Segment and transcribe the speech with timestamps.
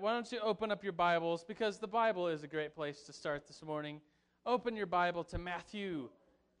[0.00, 3.12] why don't you open up your Bibles because the Bible is a great place to
[3.12, 4.00] start this morning.
[4.44, 6.08] Open your Bible to Matthew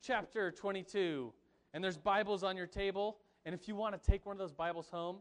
[0.00, 1.32] chapter 22.
[1.72, 3.18] And there's Bibles on your table.
[3.44, 5.16] And if you want to take one of those Bibles home,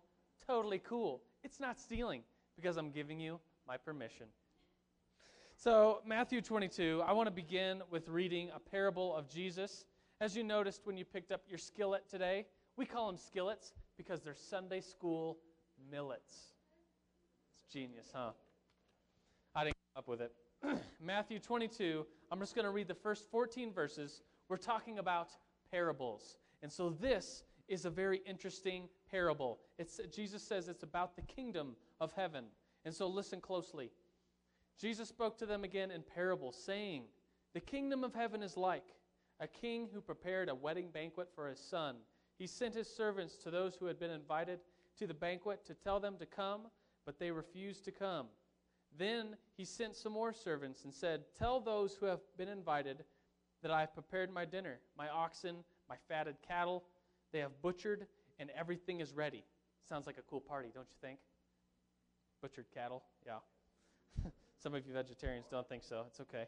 [0.46, 1.24] totally cool.
[1.44, 2.22] It's not stealing
[2.56, 4.28] because I'm giving you my permission.
[5.56, 9.86] So, Matthew 22, I want to begin with reading a parable of Jesus.
[10.22, 12.46] As you noticed when you picked up your skillet today,
[12.78, 15.38] we call them skillets because they're Sunday school
[15.90, 16.53] millets.
[17.74, 18.30] Genius, huh?
[19.56, 20.32] I didn't come up with it.
[21.02, 24.22] Matthew 22, I'm just going to read the first 14 verses.
[24.48, 25.30] We're talking about
[25.72, 26.38] parables.
[26.62, 29.58] And so this is a very interesting parable.
[29.80, 32.46] It's, Jesus says it's about the kingdom of heaven.
[32.86, 33.90] And so listen closely.
[34.80, 37.06] Jesus spoke to them again in parables, saying,
[37.56, 38.86] The kingdom of heaven is like
[39.40, 41.96] a king who prepared a wedding banquet for his son.
[42.38, 44.60] He sent his servants to those who had been invited
[45.00, 46.68] to the banquet to tell them to come,
[47.06, 48.28] but they refused to come.
[48.98, 53.04] Then he sent some more servants and said, Tell those who have been invited
[53.62, 55.58] that I have prepared my dinner, my oxen,
[55.90, 56.84] my fatted cattle.
[57.32, 58.06] They have butchered,
[58.40, 59.44] and everything is ready.
[59.88, 61.20] Sounds like a cool party, don't you think?
[62.42, 63.40] Butchered cattle, yeah.
[64.62, 66.04] Some of you vegetarians don't think so.
[66.08, 66.46] It's okay.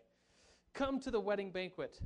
[0.73, 2.00] Come to the wedding banquet.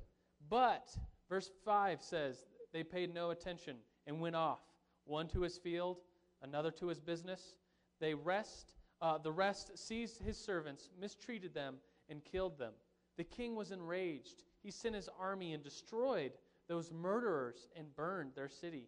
[0.50, 0.96] But,
[1.28, 3.78] verse 5 says, they paid no attention
[4.08, 4.60] and went off,
[5.06, 5.98] one to his field,
[6.42, 7.56] another to his business.
[8.00, 11.76] They rest, uh, the rest seized his servants, mistreated them,
[12.10, 12.74] and killed them.
[13.18, 14.44] The king was enraged.
[14.64, 16.32] He sent his army and destroyed
[16.68, 18.88] those murderers and burned their city.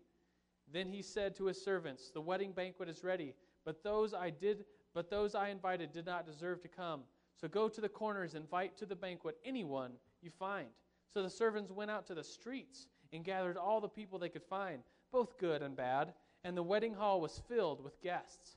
[0.72, 3.34] Then he said to his servants, The wedding banquet is ready,
[3.66, 7.02] but those I did but those I invited did not deserve to come.
[7.40, 10.68] So go to the corners, invite to the banquet anyone you find.
[11.14, 14.44] So the servants went out to the streets and gathered all the people they could
[14.44, 18.56] find, both good and bad, and the wedding hall was filled with guests.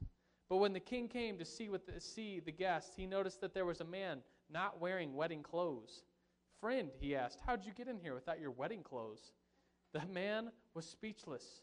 [0.48, 3.64] But when the king came to see, the, see the guests, he noticed that there
[3.64, 6.02] was a man not wearing wedding clothes.
[6.60, 9.32] Friend, he asked, how'd you get in here without your wedding clothes?
[9.92, 11.62] The man was speechless.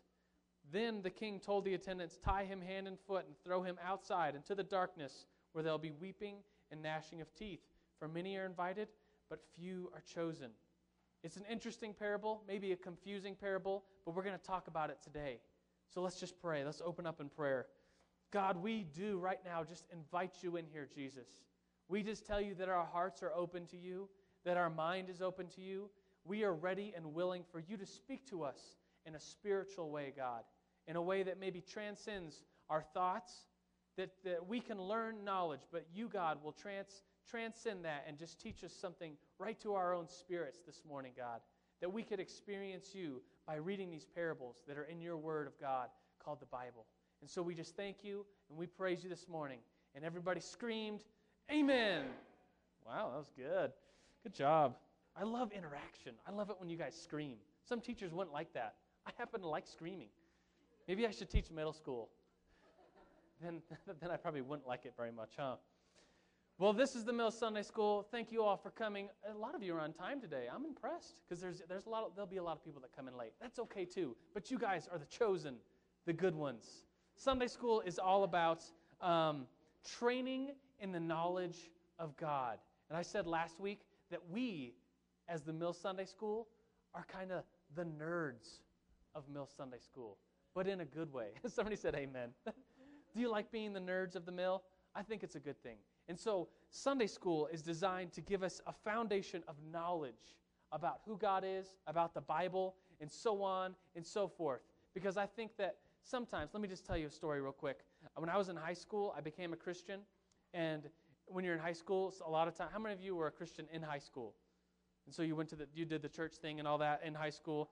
[0.72, 4.36] Then the king told the attendants, Tie him hand and foot and throw him outside
[4.36, 6.38] into the darkness where there'll be weeping
[6.72, 7.62] and gnashing of teeth.
[8.00, 8.88] For many are invited,
[9.30, 10.52] but few are chosen.
[11.24, 14.97] It's an interesting parable, maybe a confusing parable, but we're going to talk about it
[15.03, 15.40] today.
[15.94, 16.64] So let's just pray.
[16.64, 17.68] Let's open up in prayer.
[18.31, 21.28] God, we do right now just invite you in here, Jesus.
[21.90, 24.08] We just tell you that our hearts are open to you,
[24.46, 25.90] that our mind is open to you.
[26.24, 30.14] We are ready and willing for you to speak to us in a spiritual way,
[30.16, 30.44] God,
[30.88, 33.34] in a way that maybe transcends our thoughts,
[33.97, 38.40] that, that we can learn knowledge, but you, God, will trans, transcend that and just
[38.40, 41.41] teach us something right to our own spirits this morning, God,
[41.81, 45.59] that we could experience you by reading these parables that are in your Word of
[45.59, 45.90] God
[46.24, 46.86] called the Bible.
[47.22, 49.59] And so we just thank you and we praise you this morning.
[49.96, 51.04] And everybody screamed,
[51.52, 52.04] Amen.
[52.86, 53.72] Wow, that was good.
[54.24, 54.76] Good job.
[55.16, 56.14] I love interaction.
[56.28, 57.36] I love it when you guys scream.
[57.68, 58.76] Some teachers wouldn't like that.
[59.06, 60.08] I happen to like screaming.
[60.88, 62.09] Maybe I should teach middle school.
[63.44, 63.62] Then,
[64.02, 65.56] then I probably wouldn't like it very much, huh?
[66.58, 68.08] Well, this is the Mill Sunday School.
[68.12, 69.09] Thank you all for coming.
[69.28, 70.46] A lot of you are on time today.
[70.53, 72.96] I'm impressed because there's, there's a lot of, there'll be a lot of people that
[72.96, 73.34] come in late.
[73.42, 74.16] That's okay too.
[74.34, 75.56] But you guys are the chosen,
[76.06, 76.86] the good ones.
[77.24, 78.64] Sunday school is all about
[79.00, 79.46] um,
[80.00, 82.58] training in the knowledge of God.
[82.90, 84.74] And I said last week that we,
[85.30, 86.48] as the Mill Sunday School,
[86.96, 87.44] are kind of
[87.76, 88.62] the nerds
[89.14, 90.18] of Mill Sunday School,
[90.56, 91.28] but in a good way.
[91.48, 92.30] Somebody said amen.
[92.46, 94.64] Do you like being the nerds of the mill?
[94.96, 95.78] I think it's a good thing.
[96.08, 100.40] And so, Sunday school is designed to give us a foundation of knowledge
[100.72, 104.62] about who God is, about the Bible, and so on and so forth.
[104.96, 107.79] Because I think that sometimes, let me just tell you a story real quick.
[108.16, 110.01] When I was in high school, I became a Christian.
[110.53, 110.89] And
[111.28, 113.31] when you're in high school, a lot of time, how many of you were a
[113.31, 114.34] Christian in high school?
[115.06, 117.13] And so you went to the, you did the church thing and all that in
[117.13, 117.69] high school.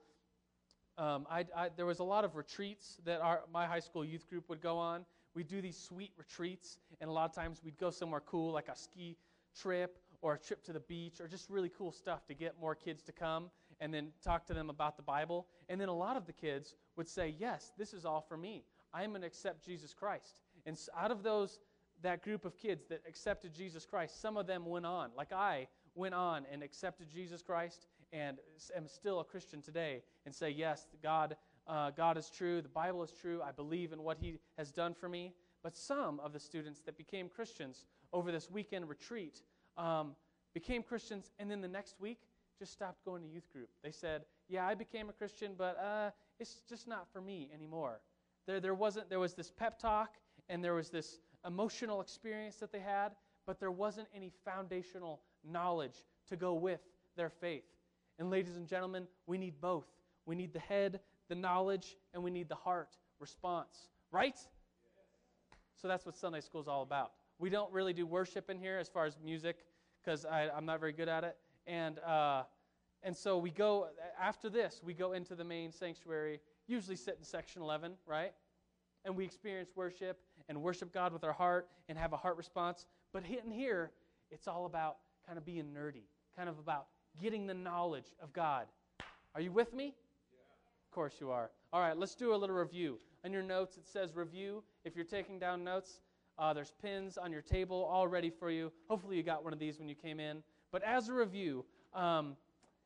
[0.97, 4.28] Um, I, I, there was a lot of retreats that our, my high school youth
[4.29, 5.06] group would go on.
[5.35, 8.68] We'd do these sweet retreats, and a lot of times we'd go somewhere cool, like
[8.68, 9.15] a ski
[9.56, 12.75] trip or a trip to the beach, or just really cool stuff to get more
[12.75, 13.50] kids to come
[13.80, 15.48] and then talk to them about the Bible.
[15.69, 18.66] And then a lot of the kids would say, Yes, this is all for me.
[18.94, 20.36] I'm going to accept Jesus Christ.
[20.66, 21.60] And out of those,
[22.01, 25.69] that group of kids that accepted Jesus Christ, some of them went on, like I
[25.96, 28.38] went on and accepted Jesus Christ and
[28.75, 31.38] am still a Christian today and say, yes, God,
[31.68, 34.94] uh, God is true, the Bible is true, I believe in what He has done
[34.94, 35.34] for me.
[35.63, 39.42] But some of the students that became Christians over this weekend retreat
[39.78, 40.16] um,
[40.54, 42.19] became Christians, and then the next week
[42.57, 43.69] just stopped going to youth group.
[43.84, 48.01] They said, "Yeah, I became a Christian, but uh, it's just not for me anymore."
[48.46, 49.10] There, there wasn't.
[49.10, 50.18] There was this pep talk,
[50.50, 53.13] and there was this emotional experience that they had,
[53.46, 56.81] but there wasn't any foundational knowledge to go with
[57.16, 57.63] their faith.
[58.18, 59.88] And, ladies and gentlemen, we need both.
[60.25, 61.00] We need the head,
[61.30, 63.88] the knowledge, and we need the heart response.
[64.12, 64.38] Right?
[65.81, 67.12] So that's what Sunday school is all about.
[67.38, 69.60] We don't really do worship in here as far as music
[70.04, 71.38] because I'm not very good at it.
[71.68, 72.44] And, uh,
[73.04, 73.88] and so we go,
[74.22, 78.34] after this, we go into the main sanctuary, usually sit in section 11, right?
[79.06, 80.19] And we experience worship
[80.50, 82.86] and worship God with our heart and have a heart response.
[83.13, 83.92] But in here,
[84.31, 86.04] it's all about kind of being nerdy,
[86.36, 86.88] kind of about
[87.22, 88.66] getting the knowledge of God.
[89.34, 89.95] Are you with me?
[90.31, 90.40] Yeah.
[90.86, 91.52] Of course you are.
[91.72, 93.00] All right, let's do a little review.
[93.24, 94.63] On your notes, it says review.
[94.84, 96.02] If you're taking down notes,
[96.38, 98.72] uh, there's pins on your table all ready for you.
[98.88, 100.42] Hopefully, you got one of these when you came in.
[100.72, 102.36] But as a review, um,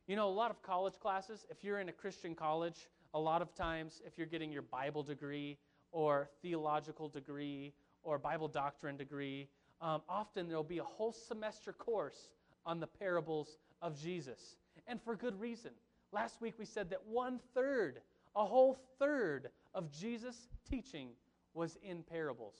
[0.08, 3.42] you know, a lot of college classes, if you're in a Christian college, a lot
[3.42, 5.58] of times, if you're getting your Bible degree
[5.92, 7.74] or theological degree
[8.04, 9.48] or Bible doctrine degree,
[9.82, 12.34] um, often there'll be a whole semester course
[12.66, 14.56] on the parables of Jesus.
[14.88, 15.72] And for good reason.
[16.12, 18.02] Last week we said that one third,
[18.36, 21.10] a whole third of Jesus' teaching
[21.54, 22.56] was in parables.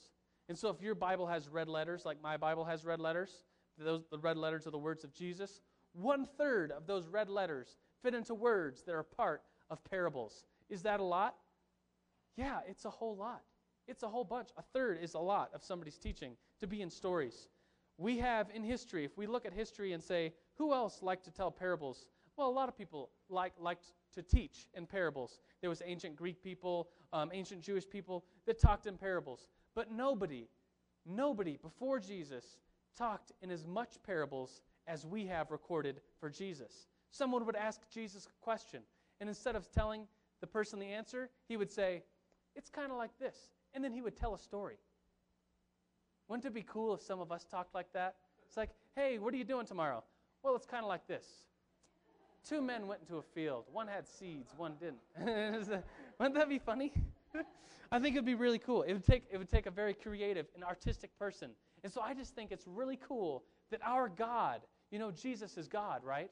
[0.50, 3.44] And so if your Bible has red letters, like my Bible has red letters,
[3.78, 5.62] those the red letters are the words of Jesus,
[5.94, 10.46] one third of those red letters fit into words that are part of parables.
[10.70, 11.36] Is that a lot?
[12.36, 13.42] Yeah, it's a whole lot.
[13.88, 14.50] It's a whole bunch.
[14.58, 17.48] A third is a lot of somebody's teaching to be in stories.
[17.98, 21.32] We have in history, if we look at history and say, who else liked to
[21.32, 22.08] tell parables?
[22.38, 25.40] Well, a lot of people like, liked to teach in parables.
[25.62, 29.48] There was ancient Greek people, um, ancient Jewish people that talked in parables.
[29.76, 30.48] But nobody,
[31.06, 32.58] nobody before Jesus
[32.98, 36.88] talked in as much parables as we have recorded for Jesus.
[37.12, 38.82] Someone would ask Jesus a question,
[39.20, 40.08] and instead of telling
[40.42, 42.04] the person the answer, he would say,
[42.56, 43.36] It's kind of like this.
[43.74, 44.78] And then he would tell a story.
[46.28, 48.16] Wouldn't it be cool if some of us talked like that?
[48.48, 50.04] It's like, Hey, what are you doing tomorrow?
[50.44, 51.26] Well, it's kind of like this.
[52.48, 53.66] Two men went into a field.
[53.72, 55.00] One had seeds, one didn't.
[56.20, 56.92] Wouldn't that be funny?
[57.92, 58.82] I think it'd be really cool.
[58.82, 61.52] It would take it would take a very creative and artistic person.
[61.84, 64.62] And so I just think it's really cool that our God,
[64.94, 66.30] you know, Jesus is God, right?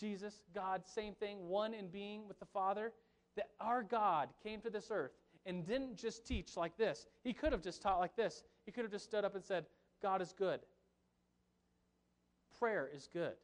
[0.00, 2.94] Jesus, God, same thing, one in being with the Father,
[3.36, 5.10] that our God came to this earth
[5.44, 7.04] and didn't just teach like this.
[7.22, 8.42] He could have just taught like this.
[8.64, 9.66] He could have just stood up and said,
[10.00, 10.60] God is good.
[12.58, 13.34] Prayer is good.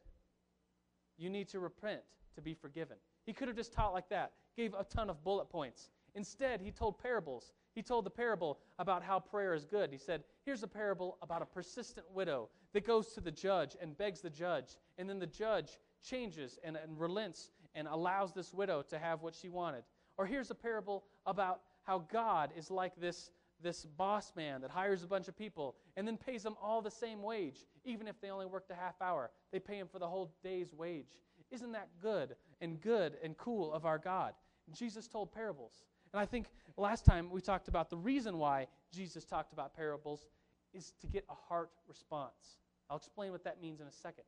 [1.19, 2.01] You need to repent
[2.33, 2.97] to be forgiven.
[3.27, 5.91] He could have just taught like that, gave a ton of bullet points.
[6.15, 7.53] Instead, he told parables.
[7.75, 9.91] He told the parable about how prayer is good.
[9.91, 13.97] He said, Here's a parable about a persistent widow that goes to the judge and
[13.97, 14.77] begs the judge.
[14.97, 19.35] And then the judge changes and, and relents and allows this widow to have what
[19.35, 19.83] she wanted.
[20.17, 23.29] Or here's a parable about how God is like this,
[23.61, 26.89] this boss man that hires a bunch of people and then pays them all the
[26.89, 29.31] same wage, even if they only worked a half hour.
[29.51, 31.19] They pay him for the whole day's wage.
[31.51, 34.33] Isn't that good and good and cool of our God?
[34.71, 35.83] Jesus told parables.
[36.15, 36.45] And I think
[36.77, 40.27] last time we talked about the reason why Jesus talked about parables
[40.73, 42.61] is to get a heart response.
[42.89, 44.23] I'll explain what that means in a second.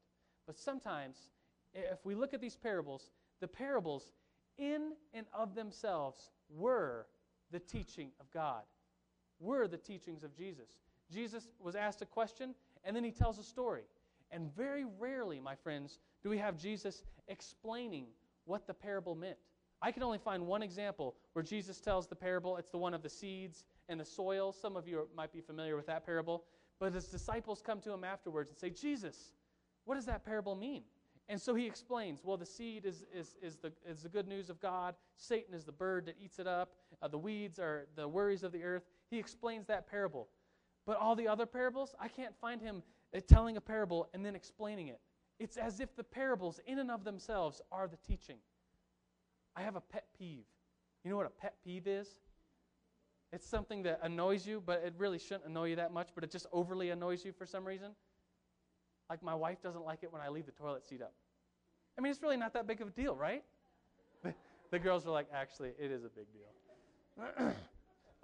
[0.45, 1.29] But sometimes,
[1.73, 4.11] if we look at these parables, the parables
[4.57, 7.07] in and of themselves were
[7.51, 8.63] the teaching of God,
[9.39, 10.81] were the teachings of Jesus.
[11.09, 12.53] Jesus was asked a question,
[12.83, 13.83] and then he tells a story.
[14.29, 18.07] And very rarely, my friends, do we have Jesus explaining
[18.43, 19.37] what the parable meant.
[19.81, 22.57] I can only find one example where Jesus tells the parable.
[22.57, 24.51] It's the one of the seeds and the soil.
[24.51, 26.43] Some of you might be familiar with that parable.
[26.79, 29.33] But his disciples come to him afterwards and say, Jesus,
[29.85, 30.83] what does that parable mean?
[31.29, 34.49] And so he explains, well, the seed is, is, is, the, is the good news
[34.49, 34.95] of God.
[35.17, 36.71] Satan is the bird that eats it up.
[37.01, 38.83] Uh, the weeds are the worries of the earth.
[39.09, 40.29] He explains that parable.
[40.85, 42.81] But all the other parables, I can't find him
[43.15, 45.01] uh, telling a parable and then explaining it.
[45.37, 48.37] It's as if the parables, in and of themselves, are the teaching.
[49.57, 50.45] I have a pet peeve.
[51.03, 52.07] You know what a pet peeve is?
[53.33, 56.31] It's something that annoys you, but it really shouldn't annoy you that much, but it
[56.31, 57.89] just overly annoys you for some reason.
[59.09, 61.13] Like my wife doesn't like it when I leave the toilet seat up.
[61.97, 63.43] I mean, it's really not that big of a deal, right?
[64.71, 67.53] the girls are like, actually, it is a big deal.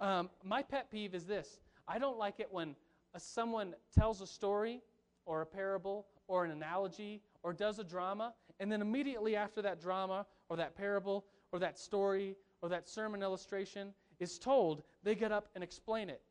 [0.00, 2.76] um, my pet peeve is this I don't like it when
[3.12, 4.82] a, someone tells a story
[5.26, 9.80] or a parable or an analogy or does a drama, and then immediately after that
[9.80, 15.32] drama or that parable or that story or that sermon illustration is told, they get
[15.32, 16.22] up and explain it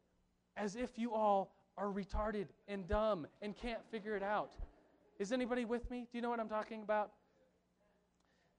[0.57, 4.53] as if you all are retarded and dumb and can't figure it out.
[5.19, 6.07] Is anybody with me?
[6.11, 7.11] Do you know what I'm talking about?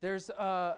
[0.01, 0.77] There's, uh,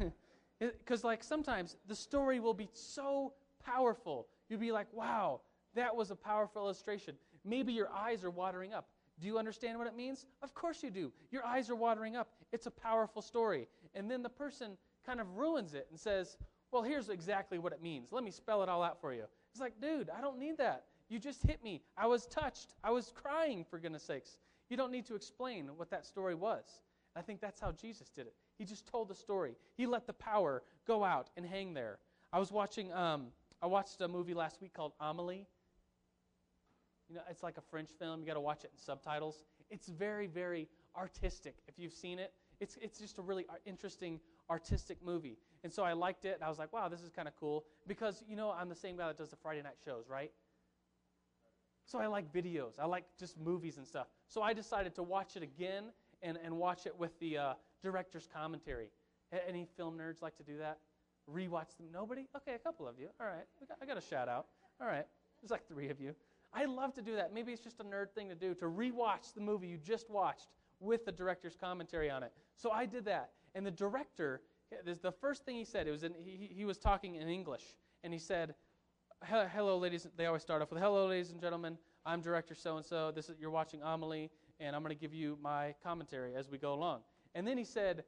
[0.60, 3.32] because like sometimes the story will be so
[3.64, 5.40] powerful, you'll be like, wow,
[5.74, 7.14] That was a powerful illustration.
[7.44, 8.88] Maybe your eyes are watering up.
[9.20, 10.26] Do you understand what it means?
[10.42, 11.12] Of course you do.
[11.30, 12.30] Your eyes are watering up.
[12.52, 13.68] It's a powerful story.
[13.94, 16.36] And then the person kind of ruins it and says,
[16.70, 18.12] Well, here's exactly what it means.
[18.12, 19.24] Let me spell it all out for you.
[19.52, 20.84] It's like, dude, I don't need that.
[21.08, 21.82] You just hit me.
[21.96, 22.74] I was touched.
[22.84, 24.38] I was crying, for goodness sakes.
[24.68, 26.64] You don't need to explain what that story was.
[27.16, 28.34] I think that's how Jesus did it.
[28.58, 29.56] He just told the story.
[29.76, 31.98] He let the power go out and hang there.
[32.32, 33.28] I was watching, um,
[33.62, 35.46] I watched a movie last week called Amelie.
[37.08, 38.20] You know, it's like a French film.
[38.20, 39.44] You got to watch it in subtitles.
[39.70, 41.56] It's very, very artistic.
[41.66, 45.38] If you've seen it, it's it's just a really interesting artistic movie.
[45.64, 46.34] And so I liked it.
[46.34, 48.74] And I was like, wow, this is kind of cool because you know I'm the
[48.74, 50.32] same guy that does the Friday night shows, right?
[51.86, 52.78] So I like videos.
[52.78, 54.08] I like just movies and stuff.
[54.26, 55.84] So I decided to watch it again
[56.22, 58.90] and, and watch it with the uh, director's commentary.
[59.46, 60.78] Any film nerds like to do that?
[61.32, 61.86] Rewatch them?
[61.92, 62.26] Nobody?
[62.36, 63.08] Okay, a couple of you.
[63.18, 63.44] All right.
[63.80, 64.46] I got a shout out.
[64.80, 65.06] All right.
[65.40, 66.14] There's like three of you.
[66.52, 67.32] I love to do that.
[67.32, 70.48] Maybe it's just a nerd thing to do to rewatch the movie you just watched
[70.80, 72.32] with the director's commentary on it.
[72.56, 73.30] So I did that.
[73.54, 74.42] And the director,
[74.84, 77.64] the first thing he said, it was in, he, he was talking in English,
[78.04, 78.54] and he said,
[79.24, 80.06] hello, ladies.
[80.16, 81.76] They always start off with, hello, ladies and gentlemen.
[82.06, 83.10] I'm director so and so.
[83.10, 86.58] This is you're watching Amelie, and I'm going to give you my commentary as we
[86.58, 87.00] go along.
[87.34, 88.04] And then he said,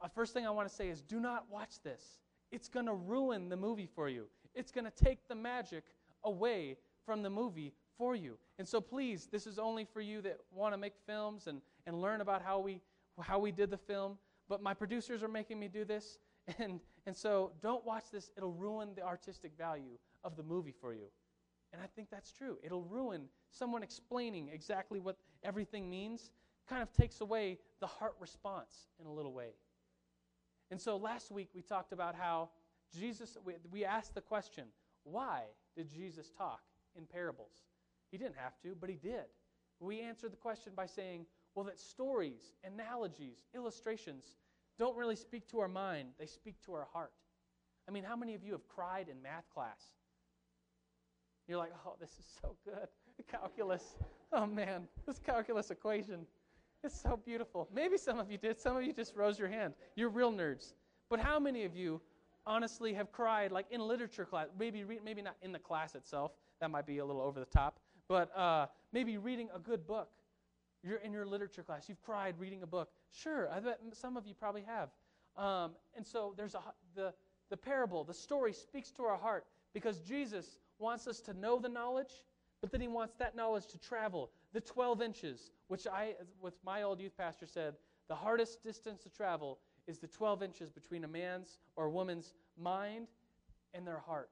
[0.00, 2.02] uh, first thing I want to say is, do not watch this.
[2.50, 4.26] It's going to ruin the movie for you.
[4.54, 5.84] It's going to take the magic
[6.24, 8.38] away from the movie for you.
[8.58, 12.00] And so please, this is only for you that want to make films and, and
[12.00, 12.80] learn about how we
[13.22, 14.18] how we did the film.
[14.48, 16.18] But my producers are making me do this.
[16.58, 18.30] And, and so don't watch this.
[18.36, 21.06] It'll ruin the artistic value of the movie for you.
[21.72, 22.58] And I think that's true.
[22.62, 26.32] It'll ruin someone explaining exactly what everything means,
[26.68, 29.54] kind of takes away the heart response in a little way.
[30.70, 32.50] And so last week we talked about how
[32.94, 34.66] Jesus, we, we asked the question,
[35.04, 35.44] why
[35.74, 36.60] did Jesus talk
[36.96, 37.52] in parables?
[38.10, 39.24] He didn't have to, but he did.
[39.80, 44.34] We answered the question by saying, well, that stories, analogies, illustrations
[44.78, 47.12] don't really speak to our mind, they speak to our heart.
[47.88, 49.80] I mean, how many of you have cried in math class?
[51.46, 52.88] You're like, oh, this is so good.
[53.30, 53.96] Calculus.
[54.32, 56.26] Oh, man, this calculus equation.
[56.82, 57.68] It's so beautiful.
[57.74, 58.60] Maybe some of you did.
[58.60, 59.74] Some of you just rose your hand.
[59.94, 60.72] You're real nerds.
[61.10, 62.00] But how many of you
[62.46, 64.48] honestly have cried, like in literature class?
[64.58, 66.32] Maybe, maybe not in the class itself.
[66.64, 67.78] That might be a little over the top.
[68.08, 70.08] But uh, maybe reading a good book.
[70.82, 71.90] You're in your literature class.
[71.90, 72.88] You've cried reading a book.
[73.12, 74.88] Sure, I bet some of you probably have.
[75.36, 76.60] Um, and so there's a,
[76.94, 77.12] the,
[77.50, 79.44] the parable, the story speaks to our heart
[79.74, 82.24] because Jesus wants us to know the knowledge,
[82.62, 86.80] but then he wants that knowledge to travel the 12 inches, which I, with my
[86.80, 87.74] old youth pastor said,
[88.08, 92.32] the hardest distance to travel is the 12 inches between a man's or a woman's
[92.58, 93.08] mind
[93.74, 94.30] and their heart.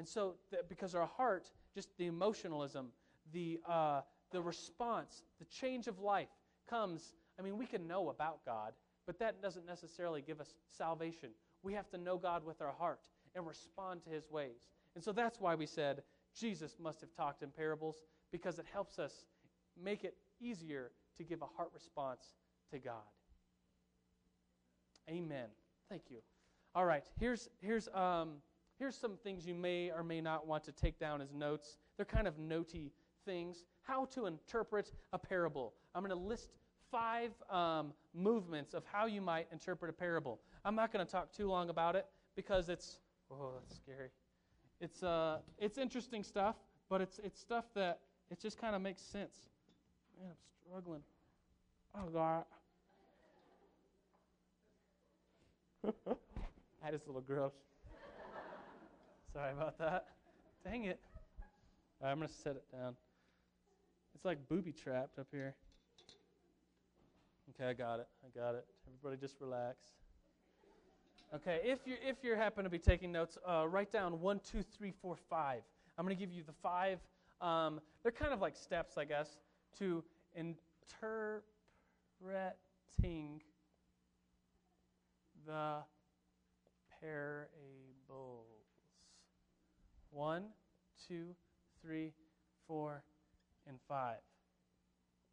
[0.00, 2.86] And so, because our heart, just the emotionalism,
[3.34, 4.00] the, uh,
[4.32, 6.30] the response, the change of life
[6.70, 7.12] comes.
[7.38, 8.72] I mean, we can know about God,
[9.06, 11.32] but that doesn't necessarily give us salvation.
[11.62, 13.00] We have to know God with our heart
[13.34, 14.70] and respond to his ways.
[14.94, 16.02] And so that's why we said
[16.34, 17.96] Jesus must have talked in parables
[18.32, 19.26] because it helps us
[19.78, 22.24] make it easier to give a heart response
[22.72, 22.94] to God.
[25.10, 25.48] Amen.
[25.90, 26.20] Thank you.
[26.74, 28.36] All right, here's, here's, um,
[28.80, 31.76] here's some things you may or may not want to take down as notes.
[31.96, 32.90] They're kind of notey
[33.26, 33.64] things.
[33.82, 35.74] How to interpret a parable.
[35.94, 36.48] I'm going to list
[36.90, 40.40] five um, movements of how you might interpret a parable.
[40.64, 42.98] I'm not going to talk too long about it because it's,
[43.30, 44.08] oh, that's scary.
[44.80, 46.56] It's, uh, it's interesting stuff,
[46.88, 49.36] but it's, it's stuff that it just kind of makes sense.
[50.18, 51.02] Man, I'm struggling.
[51.94, 52.44] Oh, God.
[56.82, 57.52] that is a little gross.
[59.32, 60.06] Sorry about that.
[60.64, 60.98] Dang it.
[62.02, 62.96] Right, I'm going to set it down.
[64.14, 65.54] It's like booby trapped up here.
[67.50, 68.08] Okay, I got it.
[68.24, 68.64] I got it.
[68.88, 69.76] Everybody just relax.
[71.32, 74.62] Okay, if you if you happen to be taking notes, uh, write down one, two,
[74.62, 75.62] three, four, five.
[75.96, 76.98] I'm going to give you the five.
[77.40, 79.38] Um, they're kind of like steps, I guess,
[79.78, 80.02] to
[80.34, 81.44] interpreting
[85.46, 85.76] the
[87.00, 87.79] parables.
[90.10, 90.44] One,
[91.08, 91.34] two,
[91.82, 92.12] three,
[92.66, 93.02] four,
[93.68, 94.18] and five.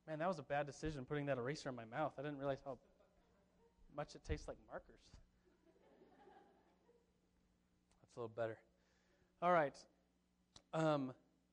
[0.08, 2.14] Man, that was a bad decision putting that eraser in my mouth.
[2.18, 2.78] I didn't realize how
[3.96, 5.02] much it tastes like markers
[8.02, 8.58] That's a little better.
[9.42, 9.76] All right.
[10.74, 11.12] Um,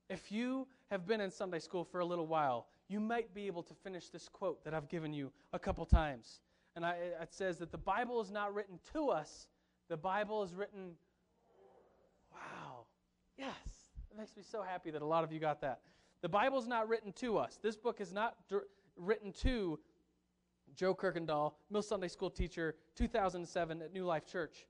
[0.08, 3.62] if you have been in Sunday school for a little while, you might be able
[3.62, 6.40] to finish this quote that I've given you a couple times.
[6.76, 9.46] And I, it says that the Bible is not written to us,
[9.88, 10.92] the Bible is written.
[13.36, 13.54] Yes.
[14.10, 15.80] It makes me so happy that a lot of you got that.
[16.22, 17.58] The Bible's not written to us.
[17.62, 18.36] This book is not
[18.96, 19.78] written to
[20.74, 24.66] Joe Kirkendall, Mill Sunday School teacher, 2007 at New Life Church.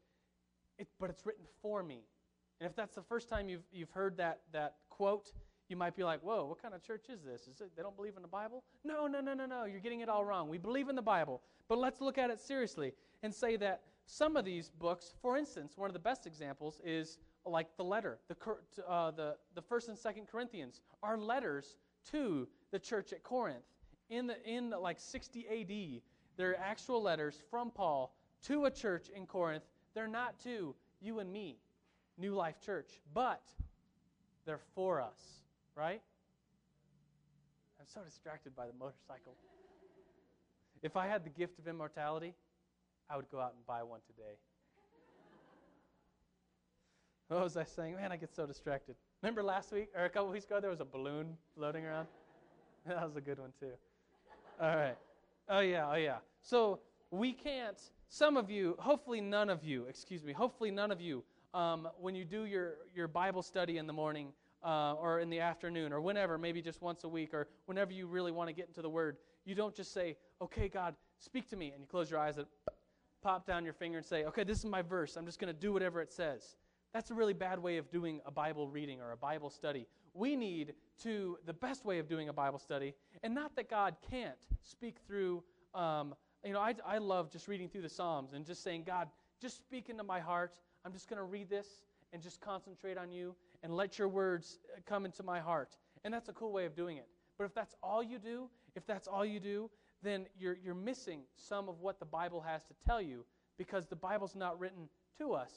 [0.78, 2.04] It, but it's written for me.
[2.60, 5.32] And if that's the first time you've, you've heard that, that quote,
[5.68, 7.42] you might be like, whoa, what kind of church is this?
[7.42, 8.64] Is it they don't believe in the Bible?
[8.84, 9.64] No, no, no, no, no.
[9.64, 10.48] You're getting it all wrong.
[10.48, 11.42] We believe in the Bible.
[11.68, 12.92] But let's look at it seriously
[13.22, 17.18] and say that some of these books, for instance, one of the best examples is
[17.46, 18.36] like the letter, the,
[18.88, 21.76] uh, the, the 1st and 2nd Corinthians, are letters
[22.10, 23.64] to the church at Corinth.
[24.10, 26.02] In, the, in like 60 AD,
[26.36, 28.14] they're actual letters from Paul
[28.46, 29.64] to a church in Corinth.
[29.94, 31.58] They're not to you and me,
[32.18, 33.42] New Life Church, but
[34.46, 35.42] they're for us,
[35.76, 36.00] right?
[37.80, 39.34] I'm so distracted by the motorcycle.
[40.82, 42.34] If I had the gift of immortality,
[43.08, 44.36] I would go out and buy one today.
[47.28, 47.96] What was I saying?
[47.96, 48.96] Man, I get so distracted.
[49.22, 52.06] Remember last week or a couple weeks ago there was a balloon floating around?
[52.86, 53.72] That was a good one too.
[54.60, 54.96] All right.
[55.48, 56.18] Oh yeah, oh yeah.
[56.42, 57.80] So we can't
[58.14, 62.14] some of you, hopefully none of you, excuse me, hopefully none of you, um, when
[62.14, 64.28] you do your, your Bible study in the morning
[64.64, 68.06] uh, or in the afternoon or whenever, maybe just once a week or whenever you
[68.06, 71.56] really want to get into the Word, you don't just say, okay, God, speak to
[71.56, 72.46] me, and you close your eyes and
[73.20, 75.16] pop down your finger and say, okay, this is my verse.
[75.16, 76.54] I'm just going to do whatever it says.
[76.94, 79.86] That's a really bad way of doing a Bible reading or a Bible study.
[80.14, 83.96] We need to, the best way of doing a Bible study, and not that God
[84.10, 85.42] can't speak through
[85.74, 89.08] um, you know, I, I love just reading through the Psalms and just saying, God,
[89.40, 90.58] just speak into my heart.
[90.84, 91.66] I'm just going to read this
[92.12, 95.76] and just concentrate on you and let your words uh, come into my heart.
[96.04, 97.08] And that's a cool way of doing it.
[97.38, 99.70] But if that's all you do, if that's all you do,
[100.02, 103.24] then you're, you're missing some of what the Bible has to tell you
[103.56, 105.50] because the Bible's not written to us,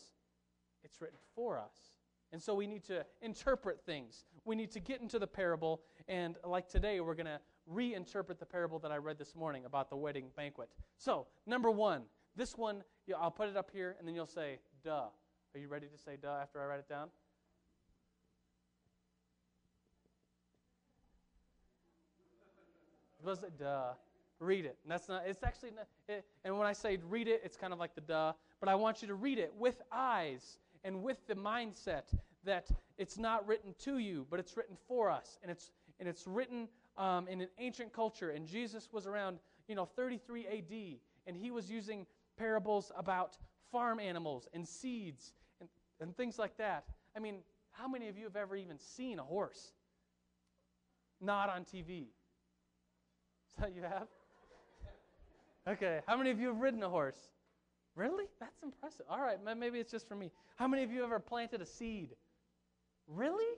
[0.87, 1.91] it's written for us.
[2.31, 4.25] And so we need to interpret things.
[4.45, 5.81] We need to get into the parable.
[6.07, 7.39] And like today, we're going to
[7.71, 10.69] reinterpret the parable that I read this morning about the wedding banquet.
[10.97, 12.03] So, number one,
[12.35, 12.83] this one,
[13.19, 15.07] I'll put it up here, and then you'll say, duh.
[15.55, 17.07] Are you ready to say duh after I write it down?
[23.23, 23.93] Was it duh?
[24.39, 24.77] Read it.
[24.83, 25.23] And that's not.
[25.25, 25.71] It's actually.
[25.71, 28.33] Not, it, and when I say read it, it's kind of like the duh.
[28.59, 32.03] But I want you to read it with eyes and with the mindset
[32.43, 36.27] that it's not written to you, but it's written for us, and it's and it's
[36.27, 41.35] written um, in an ancient culture, and Jesus was around, you know, 33 AD, and
[41.35, 42.05] he was using
[42.37, 43.37] parables about
[43.71, 46.83] farm animals and seeds and, and things like that.
[47.15, 47.39] I mean,
[47.71, 49.71] how many of you have ever even seen a horse?
[51.19, 52.05] Not on TV.
[53.59, 54.07] So you have?
[55.67, 55.99] Okay.
[56.07, 57.17] How many of you have ridden a horse?
[57.97, 58.25] Really?
[58.39, 59.07] That's impressive.
[59.09, 60.31] All right, maybe it's just for me.
[60.55, 62.09] How many of you ever planted a seed?
[63.07, 63.55] Really?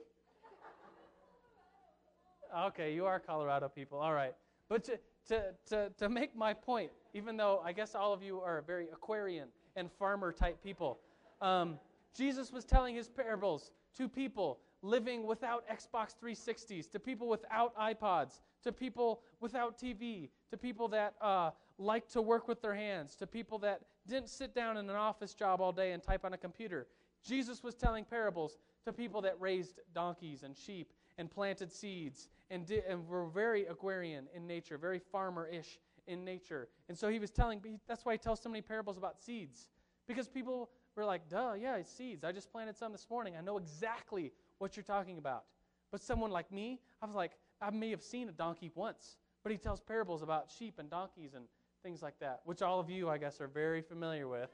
[2.68, 3.98] Okay, you are Colorado people.
[3.98, 4.34] All right.
[4.70, 4.98] But to,
[5.28, 8.86] to, to, to make my point, even though I guess all of you are very
[8.90, 10.98] agrarian and farmer type people,
[11.42, 11.78] um,
[12.16, 18.40] Jesus was telling his parables to people living without Xbox 360s, to people without iPods,
[18.64, 23.26] to people without TV, to people that uh, like to work with their hands, to
[23.26, 26.38] people that didn't sit down in an office job all day and type on a
[26.38, 26.86] computer.
[27.22, 32.70] Jesus was telling parables to people that raised donkeys and sheep and planted seeds and,
[32.88, 36.68] and were very agrarian in nature, very farmer ish in nature.
[36.88, 39.66] And so he was telling, that's why he tells so many parables about seeds.
[40.06, 42.24] Because people were like, duh, yeah, it's seeds.
[42.24, 43.34] I just planted some this morning.
[43.38, 45.44] I know exactly what you're talking about.
[45.90, 49.52] But someone like me, I was like, I may have seen a donkey once, but
[49.52, 51.44] he tells parables about sheep and donkeys and
[51.82, 54.50] things like that, which all of you, I guess, are very familiar with.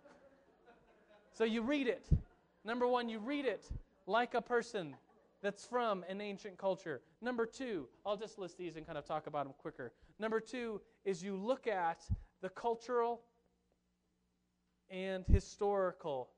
[1.32, 2.08] so you read it.
[2.64, 3.68] Number one, you read it
[4.06, 4.96] like a person
[5.42, 7.00] that's from an ancient culture.
[7.22, 9.92] Number two, I'll just list these and kind of talk about them quicker.
[10.18, 12.02] Number two is you look at
[12.42, 13.22] the cultural
[14.90, 16.30] and historical.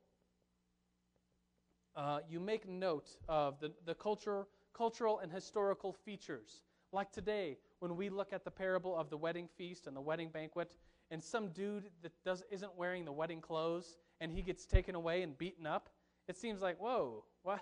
[1.95, 6.61] Uh, you make note of the, the culture, cultural and historical features.
[6.91, 10.29] Like today, when we look at the parable of the wedding feast and the wedding
[10.29, 10.77] banquet,
[11.11, 15.21] and some dude that does, isn't wearing the wedding clothes and he gets taken away
[15.21, 15.89] and beaten up,
[16.29, 17.59] it seems like, whoa, what?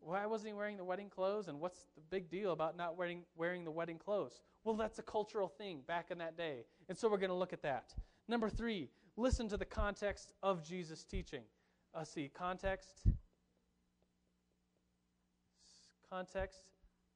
[0.00, 1.48] Why wasn't he wearing the wedding clothes?
[1.48, 4.40] And what's the big deal about not wearing, wearing the wedding clothes?
[4.64, 6.64] Well, that's a cultural thing back in that day.
[6.88, 7.92] And so we're going to look at that.
[8.28, 11.42] Number three, listen to the context of Jesus' teaching.
[11.94, 13.02] Uh, see, context.
[16.08, 16.62] Context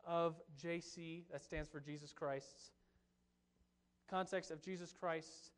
[0.08, 2.72] of JC, that stands for Jesus Christ's.
[4.10, 5.50] Context of Jesus Christ's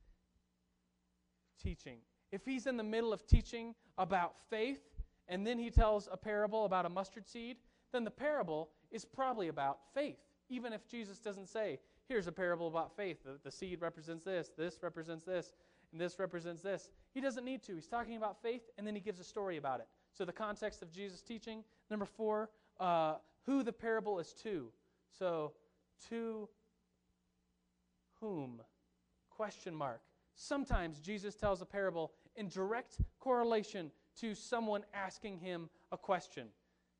[1.62, 1.98] teaching.
[2.32, 4.80] If he's in the middle of teaching about faith
[5.28, 7.58] and then he tells a parable about a mustard seed,
[7.92, 10.18] then the parable is probably about faith.
[10.48, 14.50] Even if Jesus doesn't say, here's a parable about faith, the, the seed represents this,
[14.58, 15.52] this represents this,
[15.92, 16.90] and this represents this.
[17.14, 17.74] He doesn't need to.
[17.74, 19.86] He's talking about faith, and then he gives a story about it.
[20.12, 21.62] So, the context of Jesus' teaching.
[21.88, 23.14] Number four, uh,
[23.46, 24.72] who the parable is to.
[25.18, 25.52] So,
[26.08, 26.48] to
[28.20, 28.60] whom?
[29.30, 30.00] Question mark.
[30.34, 36.46] Sometimes Jesus tells a parable in direct correlation to someone asking him a question.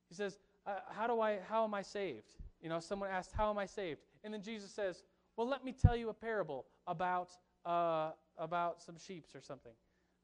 [0.09, 1.39] He says, uh, "How do I?
[1.49, 4.71] How am I saved?" You know, someone asked, "How am I saved?" And then Jesus
[4.71, 5.05] says,
[5.37, 7.31] "Well, let me tell you a parable about
[7.65, 9.73] uh, about some sheeps or something."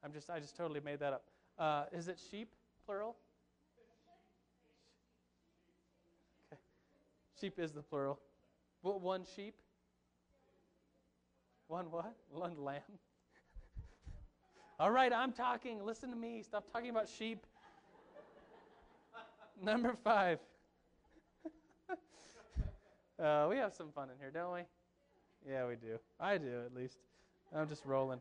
[0.03, 1.25] I'm just, I just totally made that up.
[1.59, 3.17] Uh, is it sheep plural?
[7.39, 8.19] Sheep is the plural.
[8.81, 9.55] What one sheep?
[11.69, 12.15] One what?
[12.31, 12.81] One lamb.
[14.81, 15.85] All right, I'm talking.
[15.85, 16.43] Listen to me.
[16.43, 17.47] Stop talking about sheep.
[19.63, 20.39] Number five.
[23.23, 24.61] uh, we have some fun in here, don't we?
[25.47, 25.99] Yeah, we do.
[26.19, 26.99] I do, at least.
[27.55, 28.21] I'm just rolling.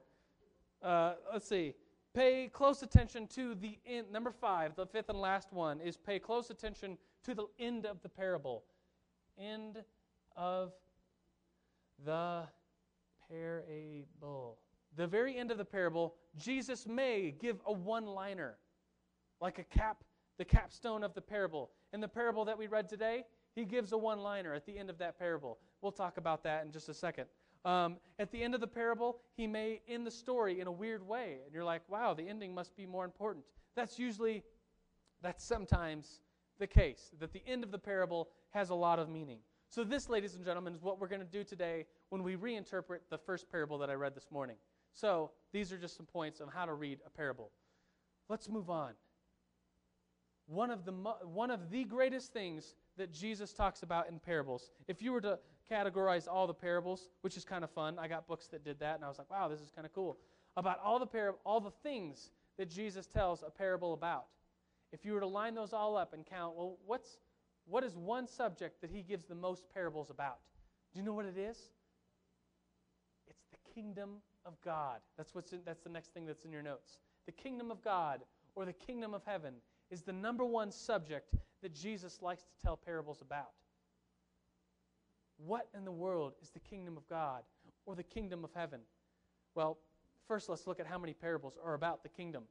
[0.81, 1.73] Uh, let's see.
[2.13, 4.11] Pay close attention to the end.
[4.11, 8.01] Number five, the fifth and last one, is pay close attention to the end of
[8.01, 8.63] the parable.
[9.37, 9.83] End
[10.35, 10.73] of
[12.03, 12.43] the
[13.29, 14.57] parable
[14.95, 18.55] the very end of the parable, Jesus may give a one liner,
[19.41, 20.03] like a cap,
[20.37, 21.71] the capstone of the parable.
[21.93, 23.23] In the parable that we read today,
[23.55, 25.57] he gives a one liner at the end of that parable.
[25.81, 27.25] We'll talk about that in just a second.
[27.63, 31.05] Um, at the end of the parable, he may end the story in a weird
[31.05, 31.39] way.
[31.45, 33.43] And you're like, wow, the ending must be more important.
[33.75, 34.43] That's usually,
[35.21, 36.21] that's sometimes
[36.59, 39.39] the case, that the end of the parable has a lot of meaning.
[39.69, 42.99] So, this, ladies and gentlemen, is what we're going to do today when we reinterpret
[43.09, 44.55] the first parable that I read this morning.
[44.93, 47.51] So, these are just some points on how to read a parable.
[48.29, 48.93] Let's move on.
[50.47, 55.01] One of the, one of the greatest things that Jesus talks about in parables, if
[55.01, 55.37] you were to
[55.69, 58.95] categorize all the parables, which is kind of fun, I got books that did that,
[58.95, 60.17] and I was like, wow, this is kind of cool.
[60.55, 64.27] About all the, par- all the things that Jesus tells a parable about.
[64.93, 67.17] If you were to line those all up and count, well, what's,
[67.67, 70.37] what is one subject that he gives the most parables about?
[70.93, 71.57] Do you know what it is?
[73.27, 74.99] It's the kingdom of God.
[75.17, 76.99] That's, what's in, that's the next thing that's in your notes.
[77.25, 78.21] The kingdom of God
[78.55, 79.55] or the kingdom of heaven
[79.89, 83.51] is the number one subject that Jesus likes to tell parables about.
[85.37, 87.41] What in the world is the kingdom of God
[87.85, 88.79] or the kingdom of heaven?
[89.55, 89.77] Well,
[90.27, 92.43] first let's look at how many parables are about the kingdom.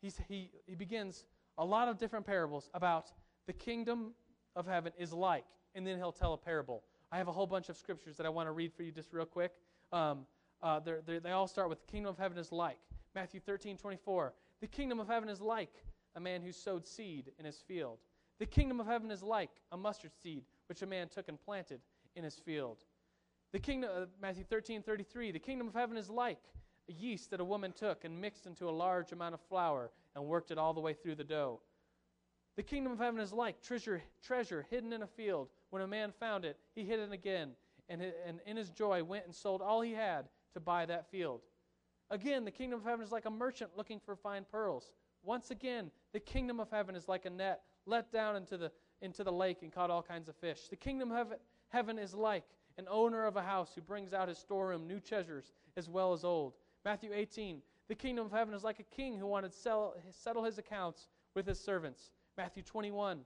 [0.00, 1.24] He's, he, he begins
[1.58, 3.10] a lot of different parables about
[3.46, 4.12] the kingdom
[4.56, 6.82] of heaven is like, and then he'll tell a parable.
[7.12, 9.12] I have a whole bunch of scriptures that I want to read for you just
[9.12, 9.52] real quick.
[9.92, 10.26] Um,
[10.62, 12.78] uh, they're, they're, they all start with the kingdom of heaven is like.
[13.14, 14.34] Matthew 13, 24.
[14.60, 15.72] The kingdom of heaven is like
[16.16, 17.98] a man who sowed seed in his field.
[18.38, 21.80] The kingdom of heaven is like a mustard seed which a man took and planted
[22.14, 22.78] in his field.
[23.52, 25.32] The kingdom, uh, Matthew 13, 33.
[25.32, 26.40] The kingdom of heaven is like
[26.88, 30.24] a yeast that a woman took and mixed into a large amount of flour and
[30.24, 31.60] worked it all the way through the dough.
[32.56, 35.48] The kingdom of heaven is like treasure, treasure hidden in a field.
[35.70, 37.50] When a man found it, he hid it again,
[37.88, 41.42] and, and in his joy went and sold all he had to buy that field.
[42.10, 44.92] Again, the kingdom of heaven is like a merchant looking for fine pearls.
[45.22, 49.22] Once again, the kingdom of heaven is like a net let down into the, into
[49.22, 50.68] the lake and caught all kinds of fish.
[50.68, 51.32] The kingdom of
[51.68, 52.44] heaven, is like
[52.78, 56.24] an owner of a house who brings out his storeroom new treasures as well as
[56.24, 56.54] old.
[56.84, 60.44] Matthew 18, the kingdom of heaven is like a king who wanted to sell, settle
[60.44, 62.10] his accounts with his servants.
[62.36, 63.20] Matthew 21,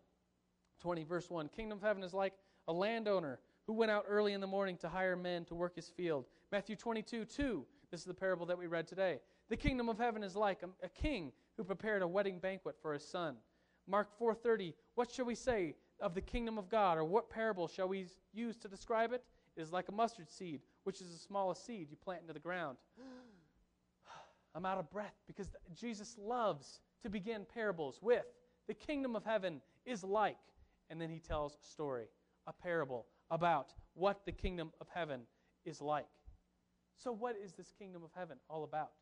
[0.80, 1.48] 20, verse 1.
[1.48, 2.34] Kingdom of heaven is like
[2.68, 5.88] a landowner who went out early in the morning to hire men to work his
[5.88, 6.26] field.
[6.52, 7.66] Matthew 22, 2.
[7.90, 9.18] This is the parable that we read today.
[9.48, 12.92] The kingdom of heaven is like a, a king who prepared a wedding banquet for
[12.92, 13.36] his son.
[13.88, 14.74] Mark 4:30.
[14.94, 18.56] What shall we say of the kingdom of God, or what parable shall we use
[18.58, 19.24] to describe it?
[19.56, 22.38] It is like a mustard seed, which is the smallest seed you plant into the
[22.38, 22.78] ground.
[24.54, 28.26] I'm out of breath because Jesus loves to begin parables with
[28.70, 30.36] the kingdom of heaven is like,
[30.90, 32.04] and then he tells a story,
[32.46, 35.22] a parable about what the kingdom of heaven
[35.64, 36.06] is like.
[36.96, 38.92] So, what is this kingdom of heaven all about?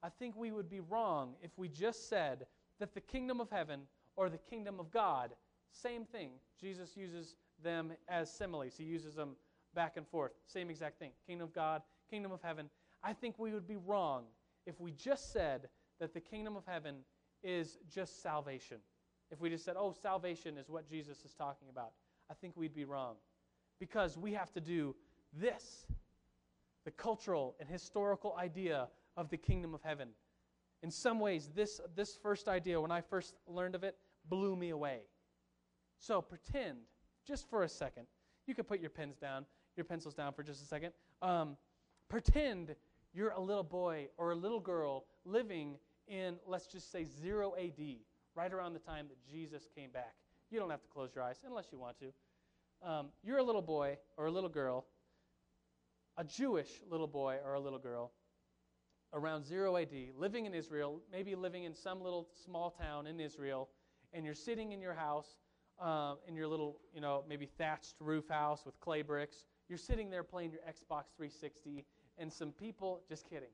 [0.00, 2.46] I think we would be wrong if we just said
[2.78, 3.80] that the kingdom of heaven
[4.14, 5.32] or the kingdom of God,
[5.72, 6.30] same thing.
[6.60, 9.34] Jesus uses them as similes, he uses them
[9.74, 10.30] back and forth.
[10.46, 11.10] Same exact thing.
[11.26, 12.70] Kingdom of God, kingdom of heaven.
[13.02, 14.26] I think we would be wrong
[14.66, 15.68] if we just said
[15.98, 16.98] that the kingdom of heaven
[17.42, 18.78] is just salvation.
[19.30, 21.92] If we just said, oh, salvation is what Jesus is talking about,
[22.30, 23.16] I think we'd be wrong.
[23.78, 24.94] Because we have to do
[25.32, 25.86] this
[26.84, 30.08] the cultural and historical idea of the kingdom of heaven.
[30.82, 33.96] In some ways, this, this first idea, when I first learned of it,
[34.28, 35.00] blew me away.
[35.98, 36.78] So pretend,
[37.26, 38.06] just for a second,
[38.46, 39.44] you could put your pens down,
[39.76, 40.92] your pencils down for just a second.
[41.20, 41.56] Um,
[42.08, 42.74] pretend
[43.12, 45.76] you're a little boy or a little girl living
[46.08, 47.96] in, let's just say, 0 AD,
[48.40, 50.14] right around the time that Jesus came back.
[50.50, 52.90] You don't have to close your eyes unless you want to.
[52.90, 54.86] Um, you're a little boy or a little girl,
[56.16, 58.12] a Jewish little boy or a little girl,
[59.12, 63.68] around 0 AD, living in Israel, maybe living in some little small town in Israel,
[64.14, 65.36] and you're sitting in your house,
[65.78, 69.44] uh, in your little, you know, maybe thatched roof house with clay bricks.
[69.68, 71.84] You're sitting there playing your Xbox 360,
[72.16, 73.50] and some people, just kidding.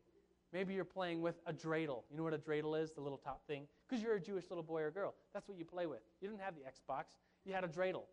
[0.57, 2.05] Maybe you're playing with a dreidel.
[2.11, 2.90] You know what a dreidel is?
[2.90, 3.64] The little top thing?
[3.87, 5.14] Because you're a Jewish little boy or girl.
[5.35, 6.01] That's what you play with.
[6.23, 7.05] You didn't have the Xbox,
[7.45, 8.05] you had a dreidel.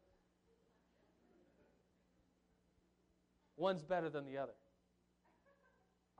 [3.55, 4.51] One's better than the other.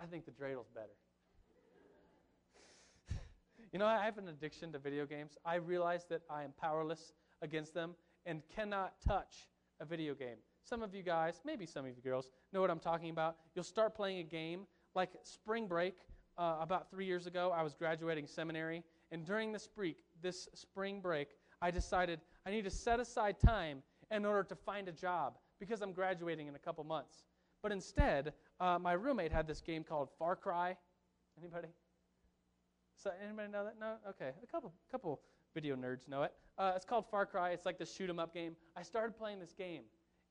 [0.02, 0.96] I think the dreidel's better.
[3.74, 5.38] you know, I have an addiction to video games.
[5.44, 9.50] I realize that I am powerless against them and cannot touch
[9.82, 10.38] a video game.
[10.64, 13.36] Some of you guys, maybe some of you girls, know what I'm talking about.
[13.56, 15.96] You'll start playing a game like spring break.
[16.38, 21.00] Uh, about three years ago, I was graduating seminary, and during this break, this spring
[21.00, 21.30] break,
[21.62, 25.82] I decided I need to set aside time in order to find a job because
[25.82, 27.24] I'm graduating in a couple months.
[27.62, 30.76] But instead, uh, my roommate had this game called Far Cry.
[31.40, 31.70] Anybody?
[32.96, 33.76] So anybody know that?
[33.80, 33.96] No.
[34.10, 35.22] Okay, a couple couple
[35.54, 36.34] video nerds know it.
[36.58, 37.52] Uh, it's called Far Cry.
[37.52, 38.56] It's like the shoot 'em up game.
[38.76, 39.84] I started playing this game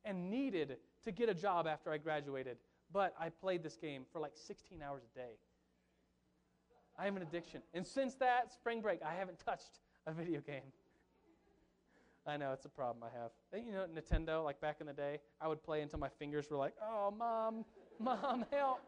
[0.04, 2.58] and needed to get a job after I graduated,
[2.92, 5.38] but I played this game for like 16 hours a day.
[6.98, 7.62] I have an addiction.
[7.74, 10.72] And since that spring break, I haven't touched a video game.
[12.26, 13.64] I know it's a problem I have.
[13.64, 16.56] You know, Nintendo, like back in the day, I would play until my fingers were
[16.56, 17.64] like, oh, mom,
[17.98, 18.80] mom, help.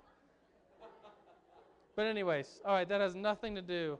[1.96, 3.98] But, anyways, all right, that has nothing to do.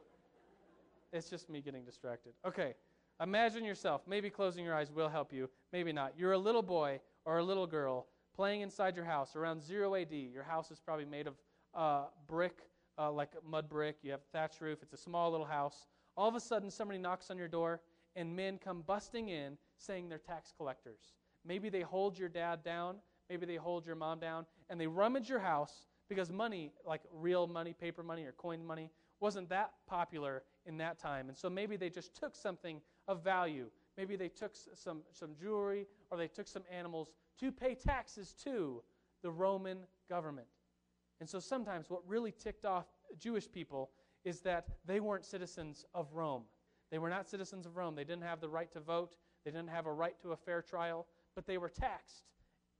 [1.12, 2.33] It's just me getting distracted.
[2.47, 2.75] Okay,
[3.21, 4.03] imagine yourself.
[4.07, 6.12] Maybe closing your eyes will help you, maybe not.
[6.17, 10.12] You're a little boy or a little girl playing inside your house around 0 AD.
[10.12, 11.35] Your house is probably made of
[11.75, 12.62] uh, brick,
[12.98, 13.96] uh, like mud brick.
[14.02, 14.78] You have thatch roof.
[14.83, 15.87] It's a small little house.
[16.16, 17.80] All of a sudden, somebody knocks on your door
[18.16, 21.14] and men come busting in saying they're tax collectors.
[21.44, 22.96] Maybe they hold your dad down,
[23.28, 27.46] maybe they hold your mom down, and they rummage your house because money, like real
[27.46, 31.28] money, paper money, or coin money, wasn't that popular in that time.
[31.28, 33.70] And so maybe they just took something of value.
[33.96, 38.83] Maybe they took some, some jewelry or they took some animals to pay taxes to
[39.22, 39.78] the Roman
[40.09, 40.46] government.
[41.20, 42.87] And so sometimes what really ticked off
[43.18, 43.90] Jewish people
[44.24, 46.44] is that they weren't citizens of Rome.
[46.90, 47.94] They were not citizens of Rome.
[47.94, 50.62] They didn't have the right to vote, they didn't have a right to a fair
[50.62, 52.24] trial, but they were taxed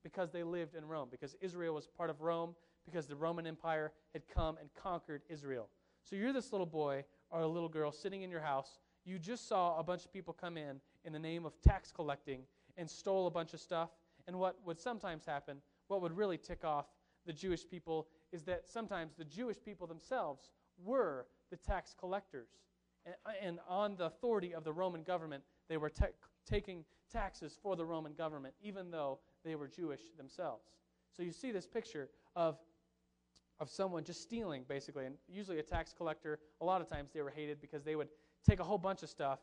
[0.03, 3.93] because they lived in Rome, because Israel was part of Rome, because the Roman Empire
[4.13, 5.69] had come and conquered Israel.
[6.03, 8.79] So you're this little boy or a little girl sitting in your house.
[9.05, 12.43] You just saw a bunch of people come in in the name of tax collecting
[12.77, 13.91] and stole a bunch of stuff.
[14.27, 16.87] And what would sometimes happen, what would really tick off
[17.27, 20.51] the Jewish people, is that sometimes the Jewish people themselves
[20.85, 22.49] were the tax collectors
[23.07, 26.07] uh, and on the authority of the Roman government, they were ta-
[26.47, 30.65] taking taxes for the Roman government, even though they were Jewish themselves.
[31.17, 32.59] So you see this picture of,
[33.61, 35.07] of someone just stealing, basically.
[35.07, 38.09] And usually a tax collector, a lot of times they were hated because they would
[38.49, 39.39] take a whole bunch of stuff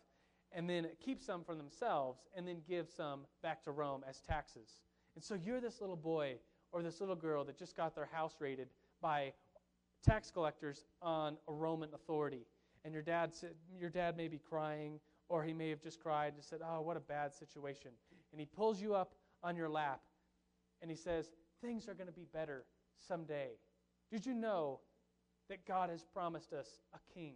[0.52, 4.82] and then keep some for themselves and then give some back to Rome as taxes.
[5.16, 6.36] And so you're this little boy
[6.72, 8.68] or this little girl that just got their house raided
[9.02, 9.34] by
[10.04, 12.46] tax collectors on a Roman authority
[12.84, 16.34] and your dad said, your dad may be crying, or he may have just cried
[16.34, 17.92] and said, "Oh, what a bad situation."
[18.32, 20.02] And he pulls you up on your lap,
[20.82, 22.66] and he says, "Things are going to be better
[22.98, 23.52] someday."
[24.12, 24.82] Did you know
[25.50, 27.36] that God has promised us a king?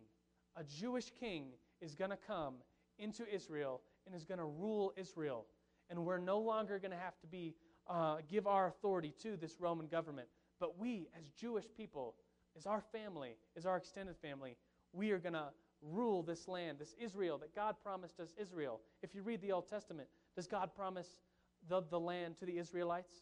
[0.56, 2.56] A Jewish king is going to come
[2.98, 5.46] into Israel and is going to rule Israel,
[5.90, 7.56] and we're no longer going to have to be
[7.88, 10.28] uh, give our authority to this Roman government.
[10.60, 12.16] But we, as Jewish people,
[12.58, 14.56] as our family, as our extended family,
[14.94, 15.50] we are going to
[15.82, 18.80] rule this land, this Israel that God promised us Israel.
[19.04, 21.20] If you read the Old Testament, does God promise
[21.68, 23.14] the, the land to the Israelites?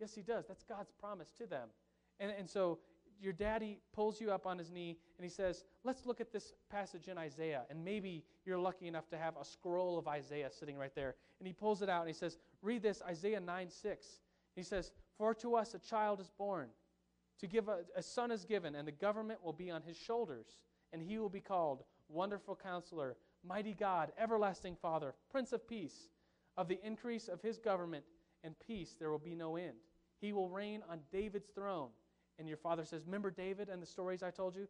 [0.00, 0.46] Yes, He does.
[0.46, 1.68] That's God's promise to them.
[2.18, 2.78] And, and so
[3.20, 6.54] your daddy pulls you up on his knee and he says, Let's look at this
[6.70, 7.62] passage in Isaiah.
[7.68, 11.14] And maybe you're lucky enough to have a scroll of Isaiah sitting right there.
[11.38, 14.06] And he pulls it out and he says, Read this, Isaiah 9 6.
[14.56, 16.70] He says, For to us a child is born,
[17.40, 20.46] to give a, a son is given, and the government will be on his shoulders
[20.94, 26.08] and he will be called Wonderful Counselor, Mighty God, Everlasting Father, Prince of Peace.
[26.56, 28.02] Of the increase of his government
[28.44, 29.76] and peace there will be no end.
[30.22, 31.90] He will reign on David's throne
[32.38, 34.66] and your father says, Remember David and the stories I told you?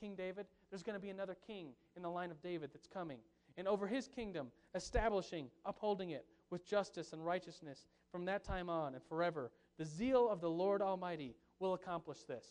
[0.00, 0.46] King David?
[0.68, 3.18] There's going to be another king in the line of David that's coming.
[3.56, 8.94] And over his kingdom, establishing, upholding it with justice and righteousness from that time on
[8.94, 9.52] and forever.
[9.78, 12.46] The zeal of the Lord Almighty will accomplish this.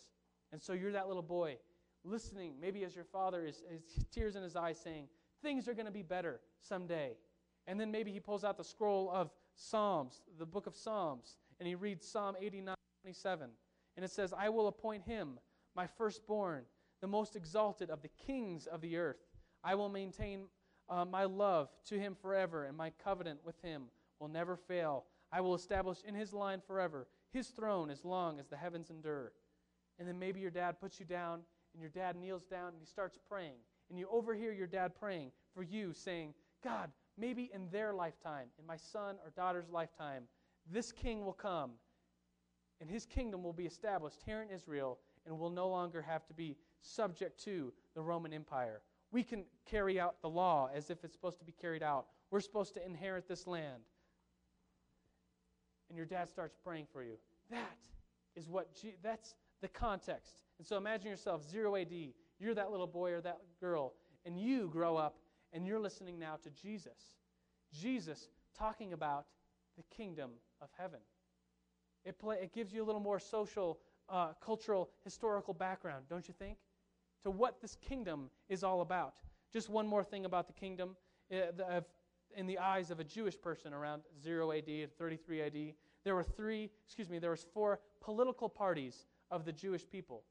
[0.52, 1.58] And so you're that little boy
[2.04, 3.64] listening, maybe as your father is,
[4.12, 5.08] tears in his eyes saying,
[5.42, 7.14] Things are going to be better someday.
[7.68, 11.68] And then maybe he pulls out the scroll of Psalms, the book of Psalms, and
[11.68, 13.50] he reads Psalm 89 27.
[13.98, 15.40] And it says, I will appoint him
[15.76, 16.64] my firstborn,
[17.02, 19.18] the most exalted of the kings of the earth.
[19.64, 20.46] I will maintain
[20.90, 23.84] uh, my love to him forever, and my covenant with him
[24.20, 25.06] will never fail.
[25.32, 29.32] I will establish in his line forever his throne as long as the heavens endure.
[30.00, 31.42] And then maybe your dad puts you down,
[31.74, 33.60] and your dad kneels down and he starts praying.
[33.90, 38.66] And you overhear your dad praying for you, saying, God, maybe in their lifetime, in
[38.66, 40.24] my son or daughter's lifetime,
[40.70, 41.72] this king will come
[42.80, 46.34] and his kingdom will be established here in Israel and will no longer have to
[46.34, 48.82] be subject to the Roman Empire.
[49.12, 52.08] We can carry out the law as if it's supposed to be carried out.
[52.32, 53.84] We're supposed to inherit this land.
[55.92, 57.18] And your dad starts praying for you.
[57.50, 57.76] That
[58.38, 60.44] is what, G- that's the context.
[60.58, 61.92] And so imagine yourself, 0 AD.
[62.40, 63.92] You're that little boy or that girl,
[64.26, 65.18] and you grow up
[65.52, 67.18] and you're listening now to Jesus.
[67.78, 69.26] Jesus talking about
[69.76, 71.02] the kingdom of heaven.
[72.06, 73.78] It, play, it gives you a little more social,
[74.08, 76.58] uh, cultural, historical background, don't you think?
[77.24, 79.16] To what this kingdom is all about.
[79.52, 80.96] Just one more thing about the kingdom.
[81.30, 81.82] Uh,
[82.36, 86.24] in the eyes of a Jewish person around 0 AD and 33 AD, there were
[86.24, 90.24] three, excuse me, there was four political parties of the Jewish people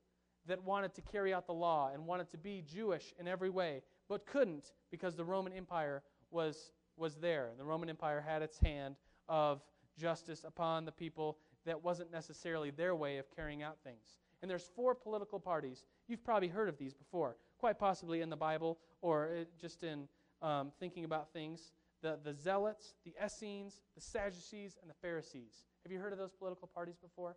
[0.46, 3.82] that wanted to carry out the law and wanted to be Jewish in every way,
[4.08, 7.50] but couldn't because the Roman Empire was, was there.
[7.56, 8.96] The Roman Empire had its hand
[9.28, 9.62] of
[9.98, 14.18] justice upon the people that wasn't necessarily their way of carrying out things.
[14.42, 15.84] And there's four political parties.
[16.08, 20.08] You've probably heard of these before, quite possibly in the Bible or uh, just in
[20.42, 21.72] um, thinking about things.
[22.02, 25.64] The, the Zealots, the Essenes, the Sadducees, and the Pharisees.
[25.84, 27.36] Have you heard of those political parties before?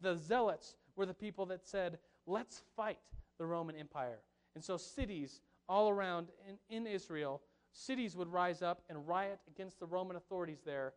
[0.00, 2.98] The Zealots were the people that said, let's fight
[3.38, 4.18] the Roman Empire.
[4.54, 7.40] And so cities all around in, in Israel,
[7.72, 10.94] cities would rise up and riot against the Roman authorities there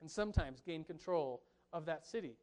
[0.00, 2.36] and sometimes gain control of that city.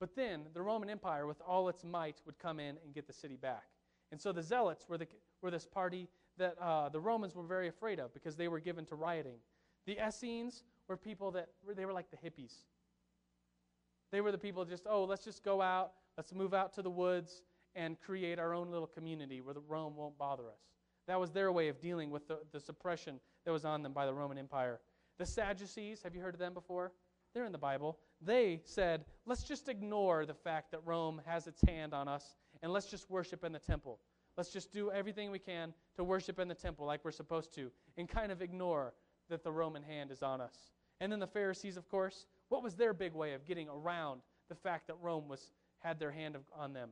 [0.00, 3.12] But then the Roman Empire, with all its might, would come in and get the
[3.12, 3.64] city back.
[4.12, 5.06] And so the Zealots were, the,
[5.42, 8.84] were this party that uh, the Romans were very afraid of because they were given
[8.86, 9.38] to rioting.
[9.86, 12.54] The Essenes were people that they were like the hippies.
[14.10, 16.90] They were the people just, oh, let's just go out, let's move out to the
[16.90, 17.42] woods
[17.74, 20.60] and create our own little community where the Rome won't bother us.
[21.06, 24.06] That was their way of dealing with the, the suppression that was on them by
[24.06, 24.80] the Roman Empire.
[25.18, 26.92] The Sadducees, have you heard of them before?
[27.34, 27.98] They're in the Bible.
[28.20, 32.72] They said, let's just ignore the fact that Rome has its hand on us and
[32.72, 33.98] let's just worship in the temple.
[34.36, 37.70] Let's just do everything we can to worship in the temple like we're supposed to
[37.96, 38.94] and kind of ignore
[39.30, 40.72] that the Roman hand is on us.
[41.00, 44.54] And then the Pharisees, of course, what was their big way of getting around the
[44.54, 46.90] fact that Rome was, had their hand on them?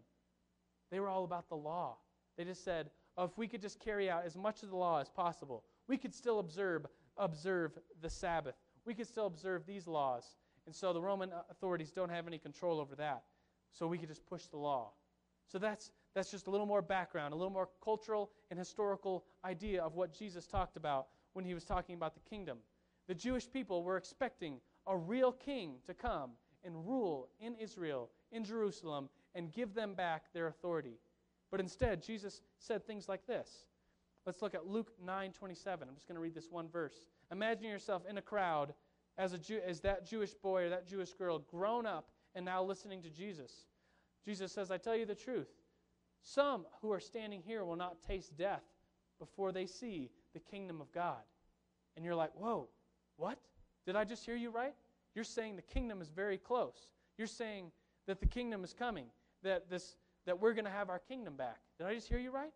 [0.90, 1.96] They were all about the law.
[2.36, 5.00] They just said, oh, if we could just carry out as much of the law
[5.00, 10.36] as possible, we could still observe, observe the Sabbath we could still observe these laws.
[10.66, 13.22] And so the Roman uh, authorities don't have any control over that.
[13.72, 14.92] So we could just push the law.
[15.46, 19.82] So that's, that's just a little more background, a little more cultural and historical idea
[19.82, 22.58] of what Jesus talked about when he was talking about the kingdom.
[23.08, 26.32] The Jewish people were expecting a real king to come
[26.64, 30.98] and rule in Israel, in Jerusalem, and give them back their authority.
[31.50, 33.66] But instead, Jesus said things like this.
[34.24, 35.88] Let's look at Luke 9 27.
[35.88, 37.08] I'm just going to read this one verse.
[37.32, 38.72] Imagine yourself in a crowd
[39.18, 42.62] as, a Jew, as that Jewish boy or that Jewish girl grown up and now
[42.62, 43.66] listening to Jesus.
[44.24, 45.48] Jesus says, I tell you the truth.
[46.22, 48.62] Some who are standing here will not taste death
[49.18, 51.22] before they see the kingdom of God.
[51.96, 52.68] And you're like, whoa,
[53.16, 53.38] what?
[53.84, 54.74] Did I just hear you right?
[55.14, 56.92] You're saying the kingdom is very close.
[57.18, 57.70] You're saying
[58.06, 59.06] that the kingdom is coming,
[59.42, 61.58] that, this, that we're going to have our kingdom back.
[61.78, 62.52] Did I just hear you right?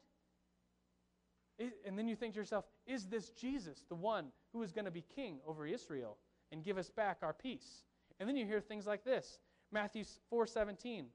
[1.86, 4.90] and then you think to yourself, is this Jesus, the one who is going to
[4.90, 6.18] be king over Israel
[6.52, 7.82] and give us back our peace?
[8.20, 9.38] And then you hear things like this
[9.72, 11.06] Matthew 4:17.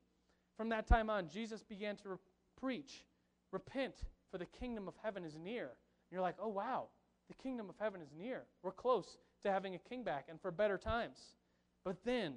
[0.58, 2.20] From that time on, Jesus began to
[2.62, 3.06] preach,
[3.52, 3.96] Repent,
[4.30, 5.64] for the kingdom of heaven is near.
[5.64, 6.88] And you're like, oh, wow,
[7.28, 8.44] the kingdom of heaven is near.
[8.64, 11.18] We're close to having a king back and for better times.
[11.84, 12.36] But then,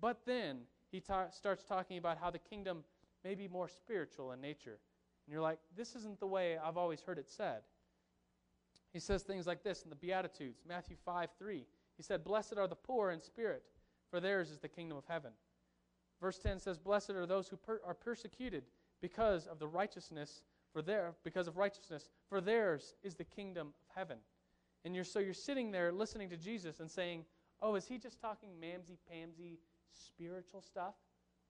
[0.00, 0.58] but then,
[0.90, 2.84] he ta- starts talking about how the kingdom
[3.24, 4.80] may be more spiritual in nature
[5.30, 7.60] and you're like, this isn't the way I've always heard it said.
[8.92, 11.64] He says things like this in the Beatitudes, Matthew 5 3.
[11.96, 13.62] He said, Blessed are the poor in spirit,
[14.10, 15.30] for theirs is the kingdom of heaven.
[16.20, 18.64] verse 10 says, Blessed are those who per- are persecuted
[19.00, 20.42] because of the righteousness
[20.72, 24.18] for their because of righteousness, for theirs is the kingdom of heaven.
[24.84, 27.24] And you're so you're sitting there listening to Jesus and saying,
[27.62, 29.58] Oh, is he just talking mamsy pamsy
[29.92, 30.94] spiritual stuff?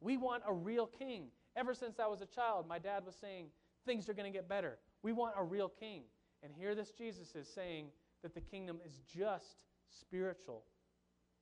[0.01, 1.27] We want a real king.
[1.57, 3.47] Ever since I was a child, my dad was saying
[3.87, 4.79] things are going to get better.
[5.03, 6.03] We want a real king.
[6.43, 7.89] And here this Jesus is saying
[8.23, 9.57] that the kingdom is just
[9.89, 10.65] spiritual.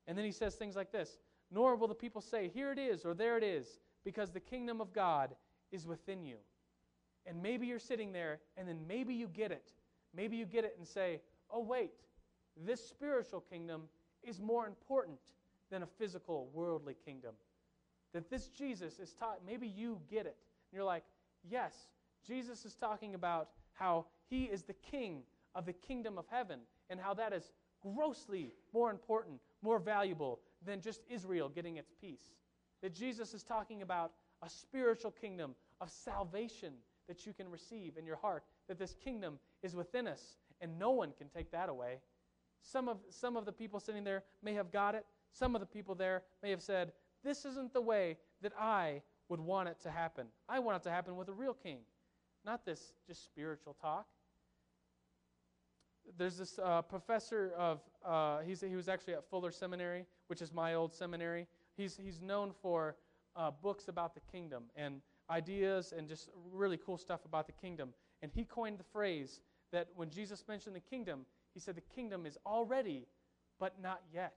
[0.06, 1.18] And then he says things like this
[1.50, 4.80] Nor will the people say, Here it is, or there it is, because the kingdom
[4.80, 5.34] of God
[5.72, 6.36] is within you.
[7.26, 9.72] And maybe you're sitting there, and then maybe you get it.
[10.14, 11.92] Maybe you get it and say, Oh, wait,
[12.66, 13.82] this spiritual kingdom
[14.22, 15.18] is more important
[15.70, 17.34] than a physical, worldly kingdom.
[18.12, 20.36] That this Jesus is taught, maybe you get it.
[20.70, 21.04] And you're like,
[21.48, 21.74] Yes,
[22.26, 25.22] Jesus is talking about how he is the king
[25.54, 26.60] of the kingdom of heaven
[26.90, 27.52] and how that is
[27.82, 32.32] grossly more important, more valuable than just Israel getting its peace.
[32.82, 34.12] That Jesus is talking about
[34.42, 36.74] a spiritual kingdom of salvation
[37.08, 40.90] that you can receive in your heart, that this kingdom is within us and no
[40.90, 42.00] one can take that away.
[42.62, 45.06] Some of, some of the people sitting there may have got it.
[45.32, 49.40] Some of the people there may have said, This isn't the way that I would
[49.40, 50.26] want it to happen.
[50.48, 51.78] I want it to happen with a real king,
[52.44, 54.06] not this just spiritual talk.
[56.16, 60.52] There's this uh, professor of, uh, he's, he was actually at Fuller Seminary, which is
[60.52, 61.46] my old seminary.
[61.76, 62.96] He's, he's known for
[63.38, 67.94] uh, books about the kingdom and ideas and just really cool stuff about the kingdom.
[68.20, 69.40] And he coined the phrase
[69.72, 71.24] that when Jesus mentioned the kingdom,
[71.54, 73.06] he said the kingdom is already,
[73.60, 74.34] but not yet.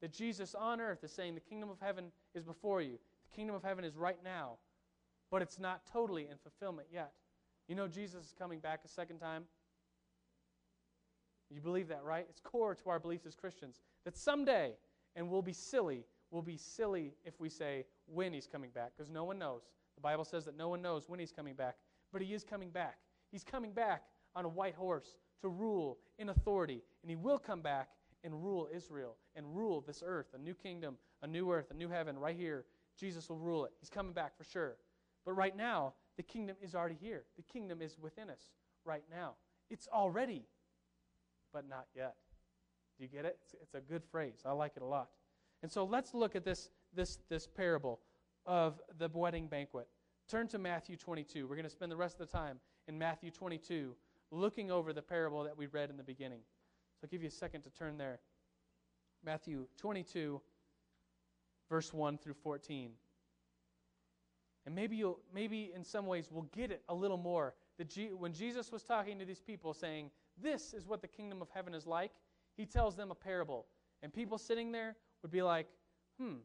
[0.00, 2.98] That Jesus on earth is saying the kingdom of heaven is before you.
[3.30, 4.56] The kingdom of heaven is right now,
[5.30, 7.12] but it's not totally in fulfillment yet.
[7.68, 9.44] You know Jesus is coming back a second time?
[11.50, 12.26] You believe that, right?
[12.28, 14.72] It's core to our beliefs as Christians that someday,
[15.14, 19.10] and we'll be silly, we'll be silly if we say when he's coming back, because
[19.10, 19.62] no one knows.
[19.94, 21.76] The Bible says that no one knows when he's coming back,
[22.12, 22.96] but he is coming back.
[23.30, 24.02] He's coming back
[24.34, 27.90] on a white horse to rule in authority, and he will come back
[28.24, 31.88] and rule Israel and rule this earth, a new kingdom, a new earth, a new
[31.88, 32.64] heaven right here.
[32.98, 33.72] Jesus will rule it.
[33.80, 34.76] He's coming back for sure.
[35.24, 37.24] But right now, the kingdom is already here.
[37.36, 38.50] The kingdom is within us
[38.84, 39.34] right now.
[39.70, 40.44] It's already,
[41.52, 42.14] but not yet.
[42.98, 43.38] Do you get it?
[43.42, 44.42] It's, it's a good phrase.
[44.44, 45.08] I like it a lot.
[45.62, 48.00] And so let's look at this, this, this parable
[48.46, 49.88] of the wedding banquet.
[50.28, 51.46] Turn to Matthew 22.
[51.46, 52.58] We're going to spend the rest of the time
[52.88, 53.94] in Matthew 22
[54.30, 56.40] looking over the parable that we read in the beginning.
[57.00, 58.20] So I'll give you a second to turn there.
[59.24, 60.40] Matthew 22,
[61.68, 62.92] verse 1 through 14.
[64.64, 67.54] And maybe you'll maybe in some ways we'll get it a little more.
[67.78, 70.10] That G- when Jesus was talking to these people saying,
[70.40, 72.12] This is what the kingdom of heaven is like,
[72.56, 73.66] he tells them a parable.
[74.02, 75.66] And people sitting there would be like,
[76.18, 76.36] hmm,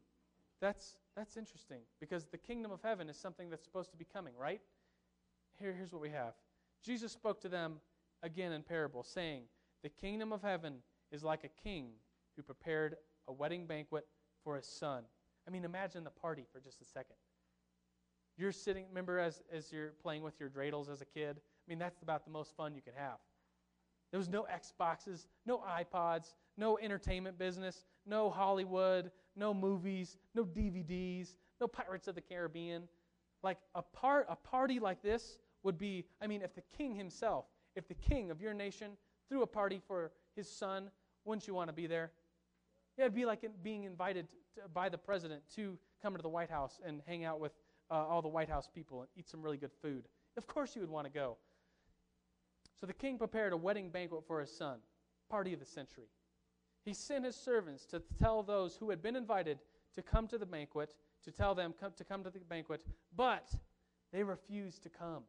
[0.60, 1.80] that's that's interesting.
[1.98, 4.60] Because the kingdom of heaven is something that's supposed to be coming, right?
[5.58, 6.34] Here, here's what we have.
[6.84, 7.80] Jesus spoke to them
[8.22, 9.42] again in parable, saying,
[9.82, 10.76] The kingdom of heaven
[11.10, 11.88] is like a king
[12.36, 14.06] who prepared a wedding banquet
[14.44, 15.02] for his son.
[15.46, 17.16] I mean, imagine the party for just a second.
[18.36, 21.38] You're sitting, remember as, as you're playing with your dreidels as a kid?
[21.38, 23.18] I mean, that's about the most fun you could have.
[24.12, 31.36] There was no Xboxes, no iPods, no entertainment business, no Hollywood, no movies, no DVDs,
[31.60, 32.88] no Pirates of the Caribbean.
[33.42, 37.46] Like a part a party like this would be, I mean, if the king himself,
[37.76, 38.92] if the king of your nation
[39.28, 40.90] threw a party for his son,
[41.24, 42.10] wouldn't you want to be there?
[42.96, 46.50] Yeah, it'd be like being invited to, by the president to come to the White
[46.50, 47.52] House and hang out with
[47.90, 50.04] uh, all the White House people and eat some really good food.
[50.36, 51.36] Of course you would want to go.
[52.80, 54.78] So the king prepared a wedding banquet for his son,
[55.28, 56.08] party of the century.
[56.84, 59.58] He sent his servants to tell those who had been invited
[59.94, 62.84] to come to the banquet, to tell them to come to the banquet,
[63.16, 63.48] but
[64.12, 65.24] they refused to come.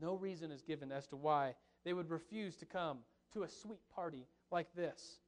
[0.00, 1.54] No reason is given as to why
[1.84, 2.98] they would refuse to come
[3.32, 5.20] to a sweet party like this.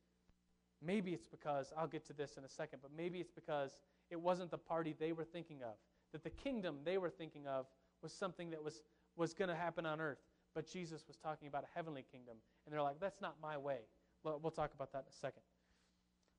[0.84, 3.78] Maybe it's because, I'll get to this in a second, but maybe it's because
[4.11, 5.74] it wasn't the party they were thinking of.
[6.12, 7.66] That the kingdom they were thinking of
[8.03, 8.82] was something that was,
[9.16, 10.18] was going to happen on earth.
[10.55, 12.36] But Jesus was talking about a heavenly kingdom.
[12.64, 13.80] And they're like, that's not my way.
[14.25, 15.43] We'll talk about that in a second.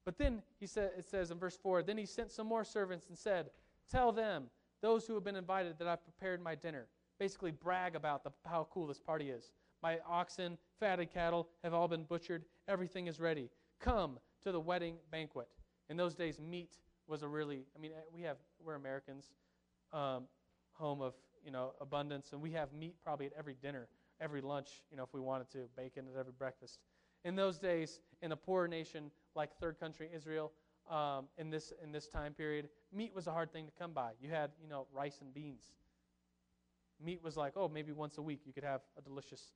[0.05, 3.07] But then he said, it says in verse 4 Then he sent some more servants
[3.09, 3.51] and said,
[3.91, 4.45] Tell them,
[4.81, 6.87] those who have been invited, that I've prepared my dinner.
[7.19, 9.51] Basically, brag about the, how cool this party is.
[9.83, 12.45] My oxen, fatted cattle have all been butchered.
[12.67, 13.49] Everything is ready.
[13.79, 15.47] Come to the wedding banquet.
[15.89, 16.77] In those days, meat
[17.07, 19.31] was a really, I mean, we have, we're Americans,
[19.91, 20.23] um,
[20.73, 21.13] home of,
[21.43, 23.87] you know, abundance, and we have meat probably at every dinner,
[24.21, 26.79] every lunch, you know, if we wanted to, bacon at every breakfast.
[27.25, 30.51] In those days, in a poor nation like third country Israel,
[30.89, 34.11] um, in this in this time period, meat was a hard thing to come by.
[34.19, 35.63] You had you know rice and beans.
[37.03, 39.53] Meat was like oh maybe once a week you could have a delicious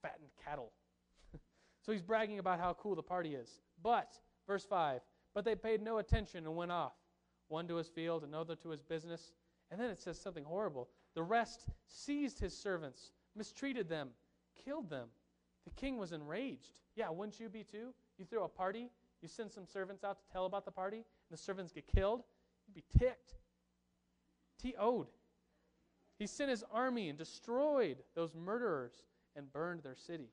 [0.00, 0.72] fattened cattle.
[1.82, 3.60] so he's bragging about how cool the party is.
[3.82, 5.00] But verse five,
[5.34, 6.94] but they paid no attention and went off,
[7.48, 9.32] one to his field, another to his business.
[9.70, 10.90] And then it says something horrible.
[11.14, 14.10] The rest seized his servants, mistreated them,
[14.64, 15.08] killed them.
[15.64, 16.80] The king was enraged.
[16.96, 17.94] Yeah, wouldn't you be too?
[18.18, 18.90] You throw a party,
[19.20, 22.22] you send some servants out to tell about the party, and the servants get killed.
[22.66, 23.34] You'd be ticked.
[24.60, 25.10] T.O.'d.
[26.18, 28.92] He sent his army and destroyed those murderers
[29.34, 30.28] and burned their city.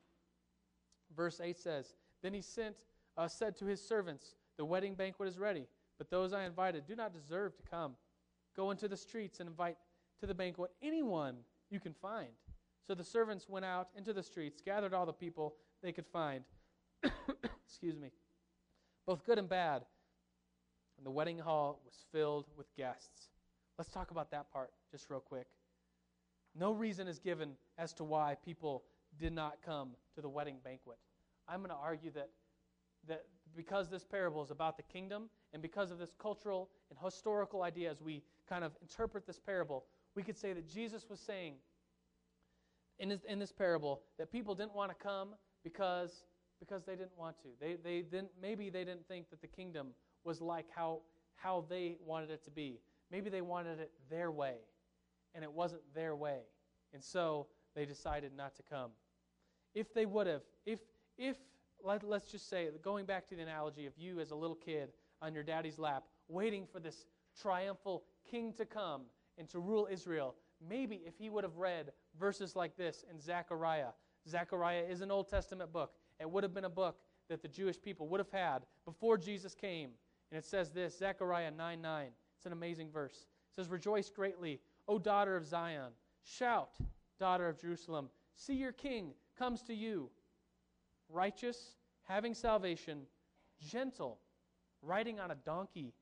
[1.15, 2.75] Verse 8 says, Then he sent,
[3.17, 5.67] uh, said to his servants, The wedding banquet is ready,
[5.97, 7.95] but those I invited do not deserve to come.
[8.55, 9.77] Go into the streets and invite
[10.19, 11.37] to the banquet anyone
[11.69, 12.29] you can find.
[12.89, 16.43] So the servants went out into the streets, gathered all the people they could find.
[17.63, 18.09] Excuse me.
[19.05, 19.83] Both good and bad.
[20.97, 23.29] And the wedding hall was filled with guests.
[23.77, 25.45] Let's talk about that part just real quick.
[26.55, 28.85] No reason is given as to why people
[29.19, 30.97] did not come to the wedding banquet.
[31.47, 32.31] I'm going to argue that,
[33.07, 33.25] that
[33.55, 37.91] because this parable is about the kingdom and because of this cultural and historical idea
[37.91, 39.85] as we kind of interpret this parable,
[40.15, 41.53] we could say that Jesus was saying
[42.99, 45.29] in this, in this parable that people didn't want to come
[45.63, 46.23] because,
[46.59, 47.47] because they didn't want to.
[47.59, 49.89] They, they didn't, maybe they didn't think that the kingdom
[50.23, 50.99] was like how,
[51.35, 52.79] how they wanted it to be.
[53.11, 54.55] Maybe they wanted it their way,
[55.33, 56.41] and it wasn't their way.
[56.93, 58.91] And so they decided not to come.
[59.73, 60.79] If they would have, if,
[61.17, 61.37] if
[61.83, 64.89] let, let's just say, going back to the analogy of you as a little kid
[65.21, 67.05] on your daddy's lap, waiting for this
[67.39, 69.03] triumphal king to come
[69.37, 70.35] and to rule Israel,
[70.67, 73.91] maybe if he would have read verses like this in Zechariah,
[74.27, 75.93] Zechariah is an Old Testament book.
[76.19, 76.97] It would have been a book
[77.29, 79.91] that the Jewish people would have had before Jesus came.
[80.31, 82.07] And it says this Zechariah 9 9.
[82.37, 83.13] It's an amazing verse.
[83.15, 85.91] It says, Rejoice greatly, O daughter of Zion.
[86.23, 86.71] Shout,
[87.19, 88.09] daughter of Jerusalem.
[88.35, 90.09] See your king comes to you.
[91.09, 93.01] Righteous, having salvation,
[93.59, 94.19] gentle,
[94.81, 95.93] riding on a donkey,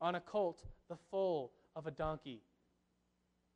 [0.00, 2.42] on a colt, the foal of a donkey.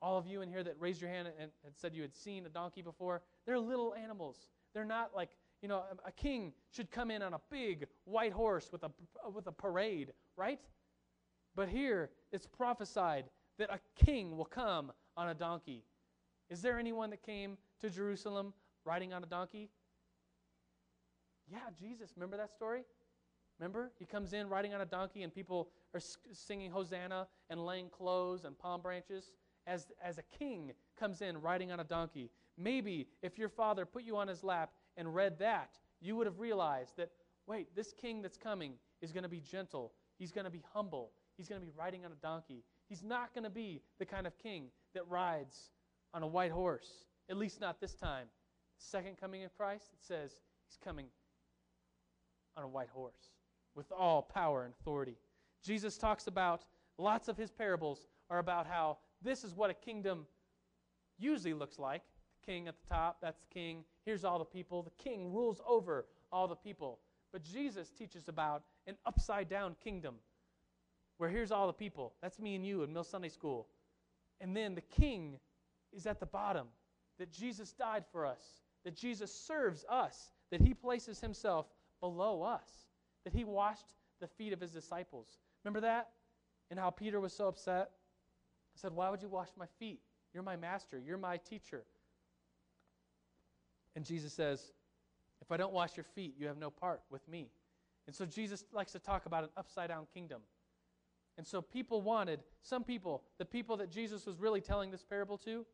[0.03, 2.47] All of you in here that raised your hand and, and said you had seen
[2.47, 4.49] a donkey before, they're little animals.
[4.73, 5.31] They're not like,
[5.63, 8.91] you know, a, a king should come in on a big white horse with a,
[9.35, 10.61] with a parade, right?
[11.55, 13.27] But here it's prophesied
[13.59, 15.85] that a king will come on a donkey.
[16.49, 19.69] Is there anyone that came to Jerusalem riding on a donkey?
[21.51, 22.13] Yeah, Jesus.
[22.17, 22.85] Remember that story?
[23.59, 23.93] Remember?
[23.99, 26.01] He comes in riding on a donkey, and people are
[26.33, 29.33] singing Hosanna and laying clothes and palm branches
[29.67, 32.31] as, as a king comes in riding on a donkey.
[32.57, 36.41] Maybe if your father put you on his lap and read that, you would have
[36.41, 37.11] realized that,
[37.47, 39.93] wait, this king that's coming is going to be gentle.
[40.19, 41.13] He's going to be humble.
[41.37, 42.65] He's going to be riding on a donkey.
[42.89, 45.71] He's not going to be the kind of king that rides
[46.13, 48.27] on a white horse, at least not this time.
[48.79, 50.33] Second coming of Christ, it says
[50.67, 51.07] he's coming
[52.57, 53.31] on a white horse
[53.75, 55.17] with all power and authority.
[55.63, 56.65] Jesus talks about
[56.99, 60.27] lots of his parables are about how this is what a kingdom
[61.19, 62.03] usually looks like.
[62.41, 63.85] The king at the top, that's the king.
[64.05, 64.83] Here's all the people.
[64.83, 66.99] The king rules over all the people.
[67.33, 70.17] But Jesus teaches about an upside down kingdom
[71.19, 72.15] where here's all the people.
[72.23, 73.69] That's me and you in Mill Sunday School.
[74.41, 75.39] And then the king
[75.93, 76.69] is at the bottom,
[77.19, 81.67] that Jesus died for us, that Jesus serves us, that he places himself
[82.01, 82.69] below us,
[83.25, 85.39] that he washed the feet of his disciples.
[85.63, 86.09] Remember that?
[86.71, 87.91] And how Peter was so upset?
[88.81, 90.01] Said, Why would you wash my feet?
[90.33, 91.83] You're my master, you're my teacher.
[93.97, 94.73] And Jesus says,
[95.41, 97.51] If I don't wash your feet, you have no part with me.
[98.07, 100.43] And so Jesus likes to talk about an upside down kingdom.
[101.39, 105.39] And so people wanted, some people, the people that Jesus was really telling this parable
[105.39, 105.65] to,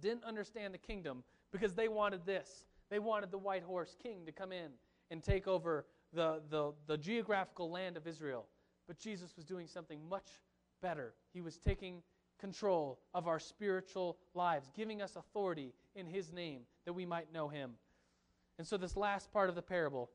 [0.00, 1.22] didn't understand the kingdom
[1.52, 2.64] because they wanted this.
[2.90, 4.70] They wanted the white horse king to come in
[5.10, 8.46] and take over the, the, the geographical land of Israel.
[8.86, 10.26] But Jesus was doing something much
[10.82, 11.14] better.
[11.32, 12.02] He was taking
[12.40, 17.48] control of our spiritual lives, giving us authority in His name that we might know
[17.48, 17.72] Him.
[18.58, 20.10] And so, this last part of the parable,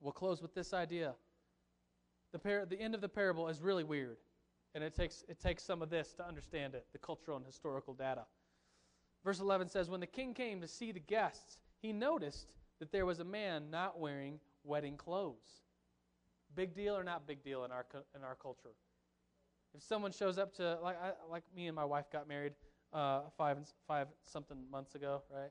[0.00, 1.14] we'll close with this idea.
[2.32, 4.18] The, par- the end of the parable is really weird,
[4.74, 7.94] and it takes, it takes some of this to understand it the cultural and historical
[7.94, 8.24] data.
[9.24, 12.48] Verse 11 says When the king came to see the guests, he noticed
[12.80, 15.62] that there was a man not wearing wedding clothes.
[16.54, 18.74] Big deal or not big deal in our, in our culture?
[19.74, 22.52] If someone shows up to, like, I, like me and my wife got married
[22.92, 25.50] uh, five, five something months ago, right?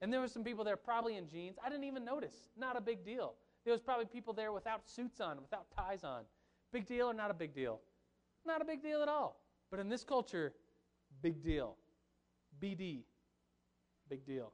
[0.00, 1.56] And there were some people there probably in jeans.
[1.64, 2.34] I didn't even notice.
[2.56, 3.34] Not a big deal.
[3.64, 6.22] There was probably people there without suits on, without ties on.
[6.72, 7.80] Big deal or not a big deal?
[8.46, 9.40] Not a big deal at all.
[9.70, 10.52] But in this culture,
[11.22, 11.76] big deal.
[12.60, 13.04] BD,
[14.08, 14.52] big deal.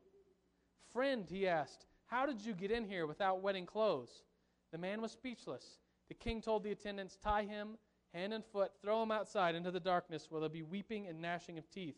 [0.93, 4.23] Friend, he asked, how did you get in here without wedding clothes?
[4.73, 5.79] The man was speechless.
[6.09, 7.77] The king told the attendants, Tie him
[8.13, 11.59] hand and foot, throw him outside into the darkness where there'll be weeping and gnashing
[11.59, 11.97] of teeth.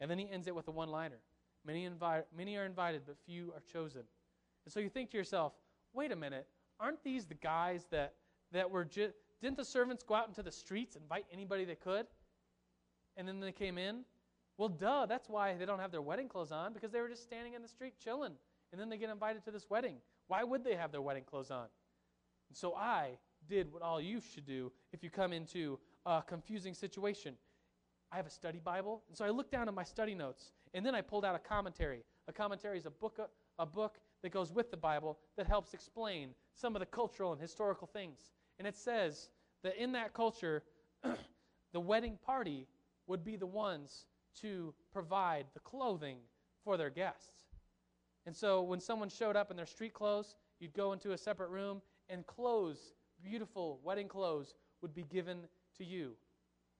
[0.00, 1.20] And then he ends it with a one liner
[1.64, 4.02] many, invi- many are invited, but few are chosen.
[4.64, 5.52] And so you think to yourself,
[5.92, 6.46] wait a minute,
[6.80, 8.14] aren't these the guys that,
[8.52, 9.14] that were just.
[9.40, 12.06] Didn't the servants go out into the streets, invite anybody they could?
[13.16, 14.04] And then they came in?
[14.56, 17.24] Well, duh, that's why they don't have their wedding clothes on, because they were just
[17.24, 18.32] standing in the street chilling.
[18.72, 19.96] And then they get invited to this wedding.
[20.28, 21.66] Why would they have their wedding clothes on?
[22.48, 23.18] And so I
[23.48, 27.34] did what all you should do if you come into a confusing situation.
[28.12, 30.84] I have a study Bible, and so I looked down at my study notes, and
[30.84, 32.04] then I pulled out a commentary.
[32.28, 33.18] A commentary is a book,
[33.58, 37.40] a book that goes with the Bible that helps explain some of the cultural and
[37.40, 38.32] historical things.
[38.58, 39.28] And it says
[39.62, 40.62] that in that culture,
[41.72, 42.66] the wedding party
[43.06, 44.06] would be the ones
[44.40, 46.18] to provide the clothing
[46.64, 47.44] for their guests.
[48.26, 51.50] And so when someone showed up in their street clothes, you'd go into a separate
[51.50, 55.38] room, and clothes beautiful wedding clothes would be given
[55.78, 56.12] to you.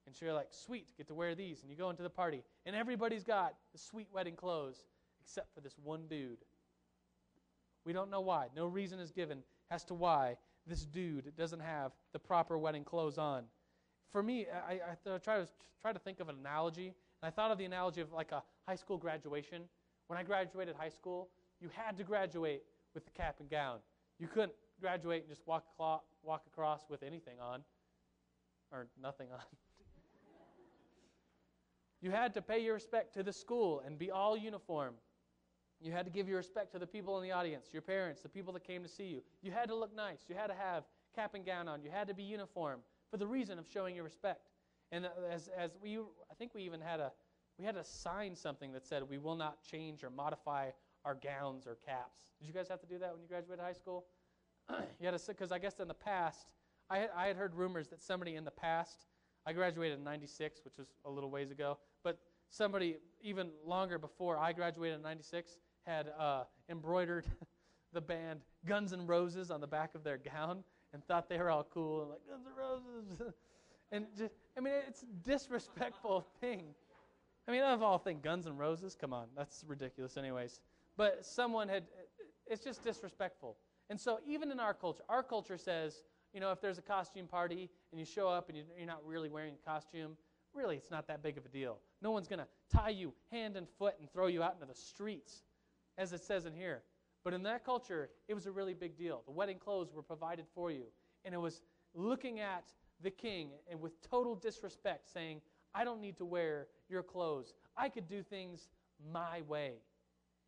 [0.06, 1.62] And so you're like, sweet, get to wear these.
[1.62, 4.84] And you go into the party, and everybody's got the sweet wedding clothes
[5.22, 6.44] except for this one dude.
[7.86, 8.48] We don't know why.
[8.54, 9.38] No reason is given
[9.70, 10.36] as to why
[10.66, 13.44] this dude doesn't have the proper wedding clothes on.
[14.12, 15.48] For me, I, I, I try, to,
[15.80, 18.42] try to think of an analogy, and I thought of the analogy of like a
[18.66, 19.62] high school graduation.
[20.06, 21.28] When I graduated high school,
[21.60, 22.62] you had to graduate
[22.94, 23.78] with the cap and gown.
[24.18, 25.64] You couldn't graduate and just walk,
[26.24, 27.62] walk across with anything on
[28.72, 29.40] or nothing on.
[32.00, 34.94] you had to pay your respect to the school and be all uniform.
[35.80, 38.28] You had to give your respect to the people in the audience, your parents, the
[38.28, 39.22] people that came to see you.
[39.42, 40.20] You had to look nice.
[40.28, 41.82] You had to have cap and gown on.
[41.82, 44.48] You had to be uniform for the reason of showing your respect.
[44.92, 47.12] And as, as we, I think we even had a,
[47.58, 50.70] we had to sign something that said we will not change or modify
[51.04, 52.32] our gowns or caps.
[52.40, 54.06] Did you guys have to do that when you graduated high school?
[55.00, 56.52] you had because I guess in the past,
[56.90, 59.06] I had, I had heard rumors that somebody in the past,
[59.46, 62.18] I graduated in 96, which was a little ways ago, but
[62.50, 67.26] somebody even longer before I graduated in 96 had uh, embroidered
[67.92, 71.50] the band Guns N' Roses on the back of their gown and thought they were
[71.50, 73.34] all cool and like Guns N' Roses.
[73.92, 76.64] and just, I mean, it's a disrespectful thing.
[77.46, 80.60] I mean, of all things, Guns N' Roses, come on, that's ridiculous, anyways.
[80.96, 81.84] But someone had,
[82.46, 83.56] it's just disrespectful.
[83.90, 87.26] And so, even in our culture, our culture says, you know, if there's a costume
[87.26, 90.16] party and you show up and you're not really wearing a costume,
[90.54, 91.78] really it's not that big of a deal.
[92.02, 94.74] No one's going to tie you hand and foot and throw you out into the
[94.74, 95.44] streets,
[95.98, 96.82] as it says in here.
[97.24, 99.22] But in that culture, it was a really big deal.
[99.26, 100.84] The wedding clothes were provided for you.
[101.24, 101.62] And it was
[101.94, 102.64] looking at
[103.02, 105.40] the king and with total disrespect saying,
[105.74, 107.54] I don't need to wear your clothes.
[107.76, 108.68] I could do things
[109.12, 109.74] my way.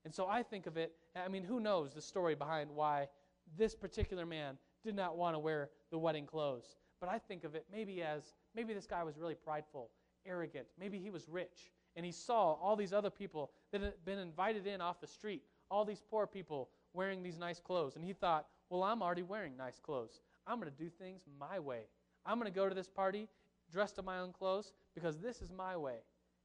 [0.05, 3.09] And so I think of it, I mean, who knows the story behind why
[3.57, 6.77] this particular man did not want to wear the wedding clothes.
[7.01, 9.91] But I think of it maybe as maybe this guy was really prideful,
[10.25, 10.67] arrogant.
[10.79, 11.73] Maybe he was rich.
[11.95, 15.43] And he saw all these other people that had been invited in off the street,
[15.71, 17.97] all these poor people wearing these nice clothes.
[17.97, 20.21] And he thought, well, I'm already wearing nice clothes.
[20.47, 21.83] I'm going to do things my way.
[22.25, 23.29] I'm going to go to this party
[23.73, 25.99] dressed in my own clothes because this is my way.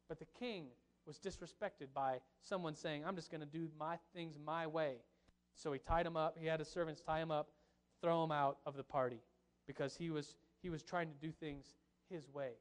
[0.07, 0.65] But the king
[1.05, 4.97] was disrespected by someone saying, I'm just going to do my things my way.
[5.55, 6.37] So he tied him up.
[6.39, 7.49] He had his servants tie him up,
[8.01, 9.21] throw him out of the party
[9.67, 11.65] because he was, he was trying to do things
[12.09, 12.51] his way.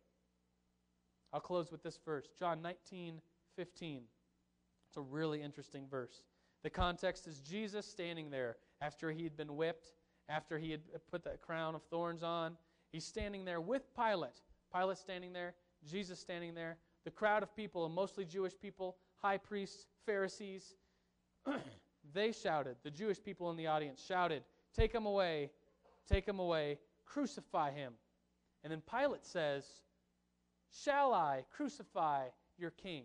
[1.33, 3.21] I'll close with this verse John 19,
[3.57, 4.03] 15.
[4.89, 6.23] It's a really interesting verse.
[6.63, 9.93] The context is Jesus standing there after he had been whipped,
[10.29, 10.81] after he had
[11.11, 12.57] put that crown of thorns on.
[12.93, 14.41] He's standing there with Pilate.
[14.75, 15.55] Pilate standing there,
[15.87, 20.75] Jesus standing there, the crowd of people, mostly Jewish people, high priests, Pharisees.
[22.13, 24.43] They shouted, the Jewish people in the audience shouted,
[24.75, 25.51] Take him away,
[26.09, 27.93] take him away, crucify him.
[28.63, 29.65] And then Pilate says,
[30.73, 32.27] Shall I crucify
[32.59, 33.05] your king?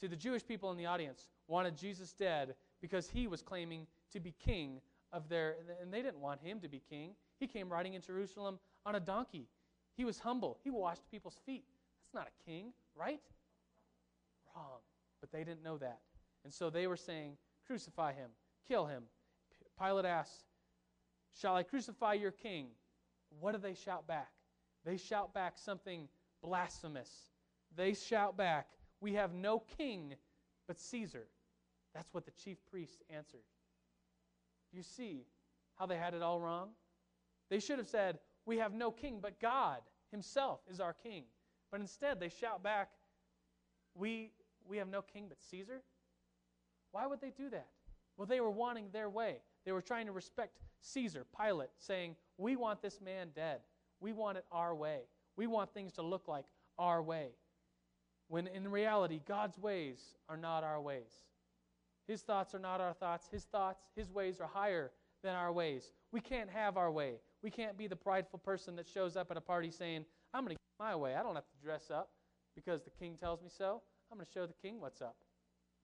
[0.00, 4.20] See, the Jewish people in the audience wanted Jesus dead because he was claiming to
[4.20, 4.80] be king
[5.12, 7.10] of their, and they didn't want him to be king.
[7.38, 9.48] He came riding in Jerusalem on a donkey.
[9.96, 10.58] He was humble.
[10.64, 11.64] He washed people's feet.
[12.00, 13.20] That's not a king, right?
[14.56, 14.80] Wrong.
[15.20, 16.00] But they didn't know that.
[16.44, 18.30] And so they were saying, Crucify him,
[18.66, 19.04] kill him.
[19.78, 20.44] Pilate asks,
[21.38, 22.68] Shall I crucify your king?
[23.40, 24.30] What do they shout back?
[24.84, 26.08] They shout back something
[26.42, 27.10] blasphemous.
[27.74, 28.68] They shout back,
[29.00, 30.14] We have no king
[30.66, 31.26] but Caesar.
[31.94, 33.44] That's what the chief priest answered.
[34.72, 35.26] You see
[35.76, 36.70] how they had it all wrong?
[37.50, 41.24] They should have said, We have no king, but God Himself is our king.
[41.70, 42.90] But instead, they shout back,
[43.94, 44.32] We,
[44.66, 45.82] we have no king but Caesar?
[46.92, 47.66] Why would they do that?
[48.16, 49.38] Well, they were wanting their way.
[49.64, 53.60] They were trying to respect Caesar, Pilate, saying, We want this man dead.
[54.00, 55.00] We want it our way.
[55.36, 56.44] We want things to look like
[56.78, 57.28] our way.
[58.28, 61.24] When in reality, God's ways are not our ways.
[62.06, 63.28] His thoughts are not our thoughts.
[63.30, 64.90] His thoughts, His ways are higher
[65.22, 65.92] than our ways.
[66.10, 67.14] We can't have our way.
[67.42, 70.56] We can't be the prideful person that shows up at a party saying, I'm going
[70.56, 71.14] to get my way.
[71.14, 72.10] I don't have to dress up
[72.54, 73.82] because the king tells me so.
[74.10, 75.16] I'm going to show the king what's up.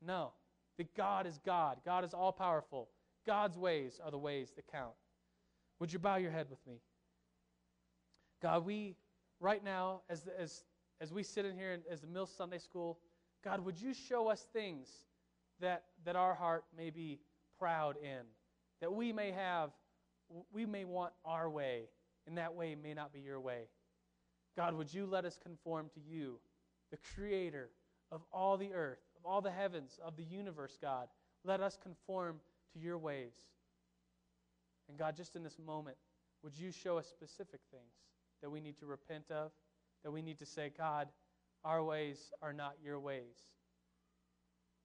[0.04, 0.32] No.
[0.78, 1.78] That God is God.
[1.84, 2.88] God is all powerful.
[3.26, 4.94] God's ways are the ways that count.
[5.80, 6.80] Would you bow your head with me?
[8.40, 8.96] God, we,
[9.40, 10.64] right now, as, as,
[11.00, 12.98] as we sit in here as the Mill Sunday School,
[13.44, 14.88] God, would you show us things
[15.60, 17.18] that, that our heart may be
[17.58, 18.22] proud in,
[18.80, 19.70] that we may have,
[20.52, 21.88] we may want our way,
[22.26, 23.68] and that way may not be your way.
[24.56, 26.38] God, would you let us conform to you,
[26.90, 27.70] the creator
[28.10, 31.08] of all the earth, of all the heavens, of the universe, God?
[31.44, 32.40] Let us conform
[32.72, 33.34] to your ways.
[34.88, 35.96] And God, just in this moment,
[36.42, 37.92] would you show us specific things
[38.42, 39.50] that we need to repent of,
[40.04, 41.08] that we need to say, God,
[41.64, 43.36] our ways are not your ways.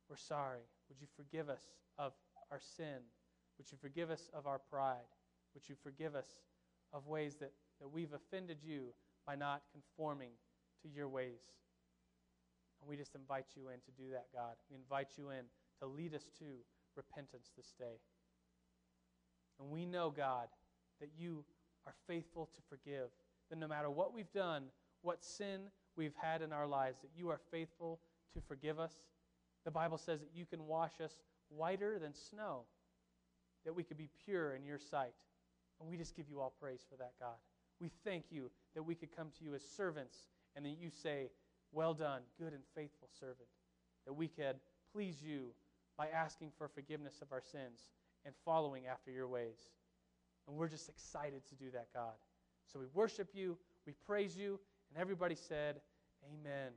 [0.10, 0.62] We're sorry.
[0.90, 1.62] Would you forgive us
[1.98, 2.14] of
[2.52, 3.02] our sin?
[3.58, 4.98] Would you forgive us of our pride?
[5.54, 6.28] Would you forgive us
[6.92, 8.94] of ways that, that we've offended you
[9.26, 10.32] by not conforming
[10.82, 11.63] to your ways?
[12.84, 14.56] And we just invite you in to do that, God.
[14.70, 15.46] We invite you in
[15.80, 16.46] to lead us to
[16.98, 17.96] repentance this day.
[19.58, 20.48] And we know, God,
[21.00, 21.46] that you
[21.88, 23.08] are faithful to forgive.
[23.50, 24.66] That no matter what we've done,
[25.02, 25.62] what sin
[25.96, 28.02] we've had in our lives, that you are faithful
[28.34, 28.92] to forgive us.
[29.64, 31.14] The Bible says that you can wash us
[31.48, 32.64] whiter than snow,
[33.64, 35.14] that we could be pure in your sight.
[35.80, 37.38] And we just give you all praise for that, God.
[37.80, 40.18] We thank you that we could come to you as servants
[40.58, 41.30] and that you say,
[41.74, 43.50] Well done, good and faithful servant.
[44.06, 44.58] That we could
[44.94, 45.48] please you
[45.98, 47.90] by asking for forgiveness of our sins
[48.26, 49.72] and following after your ways.
[50.48, 52.14] And we're just excited to do that, God.
[52.72, 54.60] So we worship you, we praise you,
[54.90, 55.82] and everybody said,
[56.32, 56.72] Amen.